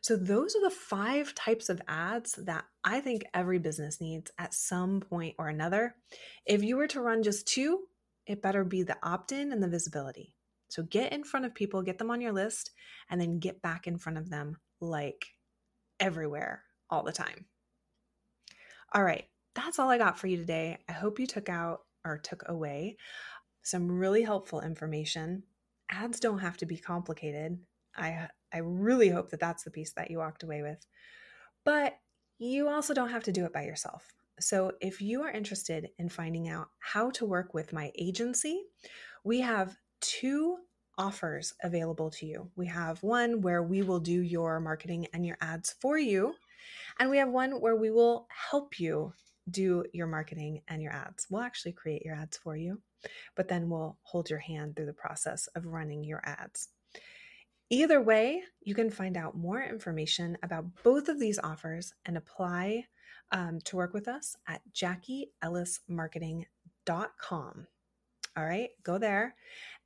So, 0.00 0.16
those 0.16 0.54
are 0.54 0.62
the 0.62 0.70
five 0.70 1.34
types 1.34 1.68
of 1.68 1.82
ads 1.88 2.32
that 2.34 2.64
I 2.84 3.00
think 3.00 3.24
every 3.34 3.58
business 3.58 4.00
needs 4.00 4.30
at 4.38 4.54
some 4.54 5.00
point 5.00 5.34
or 5.38 5.48
another. 5.48 5.96
If 6.44 6.62
you 6.62 6.76
were 6.76 6.86
to 6.88 7.00
run 7.00 7.22
just 7.22 7.48
two, 7.48 7.88
it 8.26 8.42
better 8.42 8.64
be 8.64 8.82
the 8.82 8.98
opt 9.02 9.32
in 9.32 9.52
and 9.52 9.62
the 9.62 9.68
visibility. 9.68 10.35
So, 10.68 10.82
get 10.82 11.12
in 11.12 11.24
front 11.24 11.46
of 11.46 11.54
people, 11.54 11.82
get 11.82 11.98
them 11.98 12.10
on 12.10 12.20
your 12.20 12.32
list, 12.32 12.70
and 13.10 13.20
then 13.20 13.38
get 13.38 13.62
back 13.62 13.86
in 13.86 13.98
front 13.98 14.18
of 14.18 14.30
them 14.30 14.56
like 14.80 15.26
everywhere 16.00 16.62
all 16.90 17.02
the 17.02 17.12
time. 17.12 17.46
All 18.92 19.02
right, 19.02 19.24
that's 19.54 19.78
all 19.78 19.90
I 19.90 19.98
got 19.98 20.18
for 20.18 20.26
you 20.26 20.36
today. 20.36 20.78
I 20.88 20.92
hope 20.92 21.18
you 21.18 21.26
took 21.26 21.48
out 21.48 21.80
or 22.04 22.18
took 22.18 22.44
away 22.46 22.96
some 23.62 23.90
really 23.90 24.22
helpful 24.22 24.60
information. 24.60 25.42
Ads 25.90 26.20
don't 26.20 26.38
have 26.38 26.56
to 26.58 26.66
be 26.66 26.76
complicated. 26.76 27.58
I 27.96 28.28
I 28.52 28.58
really 28.58 29.08
hope 29.08 29.30
that 29.30 29.40
that's 29.40 29.64
the 29.64 29.70
piece 29.70 29.92
that 29.94 30.10
you 30.10 30.18
walked 30.18 30.44
away 30.44 30.62
with. 30.62 30.86
But 31.64 31.94
you 32.38 32.68
also 32.68 32.94
don't 32.94 33.10
have 33.10 33.24
to 33.24 33.32
do 33.32 33.44
it 33.44 33.52
by 33.52 33.64
yourself. 33.64 34.06
So 34.38 34.72
if 34.80 35.00
you 35.00 35.22
are 35.22 35.30
interested 35.30 35.88
in 35.98 36.08
finding 36.08 36.48
out 36.48 36.68
how 36.78 37.10
to 37.12 37.24
work 37.24 37.54
with 37.54 37.72
my 37.72 37.90
agency, 37.98 38.62
we 39.24 39.40
have 39.40 39.74
two 40.06 40.58
offers 40.98 41.54
available 41.62 42.10
to 42.10 42.26
you. 42.26 42.50
We 42.56 42.66
have 42.66 43.02
one 43.02 43.42
where 43.42 43.62
we 43.62 43.82
will 43.82 44.00
do 44.00 44.22
your 44.22 44.58
marketing 44.60 45.06
and 45.12 45.26
your 45.26 45.36
ads 45.40 45.74
for 45.80 45.98
you, 45.98 46.34
and 46.98 47.10
we 47.10 47.18
have 47.18 47.28
one 47.28 47.60
where 47.60 47.76
we 47.76 47.90
will 47.90 48.26
help 48.50 48.80
you 48.80 49.12
do 49.50 49.84
your 49.92 50.06
marketing 50.06 50.62
and 50.68 50.80
your 50.82 50.92
ads. 50.92 51.26
We'll 51.30 51.42
actually 51.42 51.72
create 51.72 52.04
your 52.04 52.14
ads 52.14 52.36
for 52.36 52.56
you, 52.56 52.80
but 53.36 53.48
then 53.48 53.68
we'll 53.68 53.98
hold 54.02 54.30
your 54.30 54.38
hand 54.38 54.76
through 54.76 54.86
the 54.86 54.92
process 54.92 55.48
of 55.54 55.66
running 55.66 56.04
your 56.04 56.22
ads. 56.24 56.68
Either 57.68 58.00
way, 58.00 58.44
you 58.62 58.76
can 58.76 58.90
find 58.90 59.16
out 59.16 59.36
more 59.36 59.60
information 59.62 60.38
about 60.42 60.66
both 60.84 61.08
of 61.08 61.18
these 61.18 61.40
offers 61.40 61.92
and 62.04 62.16
apply 62.16 62.84
um, 63.32 63.58
to 63.64 63.74
work 63.76 63.92
with 63.92 64.06
us 64.06 64.36
at 64.46 64.60
jackieellismarketing.com. 64.72 67.66
All 68.36 68.44
right, 68.44 68.70
go 68.82 68.98
there. 68.98 69.34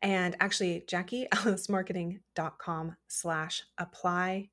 And 0.03 0.35
actually, 0.41 0.83
jackieellismarketing.com 0.89 2.97
slash 3.09 3.63
apply 3.79 4.49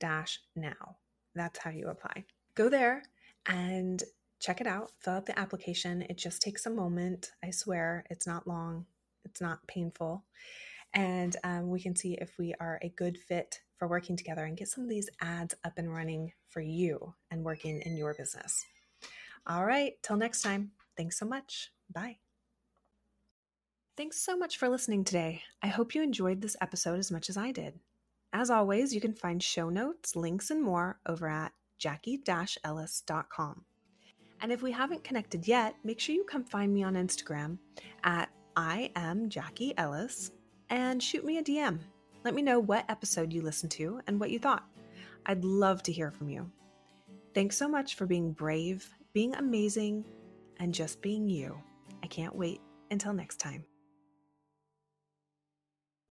dash 0.00 0.40
now. 0.56 0.96
That's 1.34 1.58
how 1.58 1.70
you 1.70 1.88
apply. 1.88 2.24
Go 2.54 2.68
there 2.68 3.02
and 3.46 4.02
check 4.40 4.60
it 4.60 4.66
out, 4.66 4.90
fill 5.00 5.14
out 5.14 5.26
the 5.26 5.38
application. 5.38 6.02
It 6.02 6.18
just 6.18 6.42
takes 6.42 6.66
a 6.66 6.70
moment. 6.70 7.32
I 7.42 7.50
swear 7.50 8.04
it's 8.10 8.26
not 8.26 8.46
long, 8.46 8.84
it's 9.24 9.40
not 9.40 9.66
painful. 9.66 10.24
And 10.92 11.36
um, 11.42 11.70
we 11.70 11.80
can 11.80 11.96
see 11.96 12.18
if 12.20 12.38
we 12.38 12.54
are 12.60 12.78
a 12.82 12.90
good 12.90 13.18
fit 13.18 13.60
for 13.78 13.88
working 13.88 14.16
together 14.16 14.44
and 14.44 14.56
get 14.56 14.68
some 14.68 14.84
of 14.84 14.90
these 14.90 15.10
ads 15.20 15.54
up 15.64 15.72
and 15.76 15.92
running 15.92 16.32
for 16.50 16.60
you 16.60 17.14
and 17.30 17.42
working 17.42 17.80
in 17.80 17.96
your 17.96 18.14
business. 18.14 18.64
All 19.46 19.64
right, 19.64 19.94
till 20.02 20.16
next 20.16 20.42
time. 20.42 20.70
Thanks 20.96 21.18
so 21.18 21.26
much. 21.26 21.70
Bye. 21.92 22.18
Thanks 23.96 24.18
so 24.18 24.36
much 24.36 24.58
for 24.58 24.68
listening 24.68 25.04
today. 25.04 25.42
I 25.62 25.68
hope 25.68 25.94
you 25.94 26.02
enjoyed 26.02 26.40
this 26.40 26.56
episode 26.60 26.98
as 26.98 27.12
much 27.12 27.30
as 27.30 27.36
I 27.36 27.52
did. 27.52 27.78
As 28.32 28.50
always, 28.50 28.92
you 28.92 29.00
can 29.00 29.14
find 29.14 29.40
show 29.40 29.70
notes, 29.70 30.16
links, 30.16 30.50
and 30.50 30.60
more 30.60 30.98
over 31.06 31.28
at 31.28 31.52
jackie 31.78 32.20
ellis.com. 32.64 33.64
And 34.40 34.50
if 34.50 34.62
we 34.62 34.72
haven't 34.72 35.04
connected 35.04 35.46
yet, 35.46 35.76
make 35.84 36.00
sure 36.00 36.12
you 36.12 36.24
come 36.24 36.42
find 36.42 36.74
me 36.74 36.82
on 36.82 36.94
Instagram 36.94 37.58
at 38.02 38.30
I 38.56 38.90
am 38.96 39.28
Jackie 39.28 39.78
Ellis 39.78 40.32
and 40.70 41.00
shoot 41.00 41.24
me 41.24 41.38
a 41.38 41.42
DM. 41.44 41.78
Let 42.24 42.34
me 42.34 42.42
know 42.42 42.58
what 42.58 42.90
episode 42.90 43.32
you 43.32 43.42
listened 43.42 43.70
to 43.72 44.00
and 44.08 44.18
what 44.18 44.30
you 44.30 44.40
thought. 44.40 44.64
I'd 45.26 45.44
love 45.44 45.84
to 45.84 45.92
hear 45.92 46.10
from 46.10 46.28
you. 46.28 46.50
Thanks 47.32 47.56
so 47.56 47.68
much 47.68 47.94
for 47.94 48.06
being 48.06 48.32
brave, 48.32 48.92
being 49.12 49.36
amazing, 49.36 50.04
and 50.58 50.74
just 50.74 51.00
being 51.00 51.28
you. 51.28 51.56
I 52.02 52.08
can't 52.08 52.34
wait 52.34 52.60
until 52.90 53.12
next 53.12 53.38
time. 53.38 53.64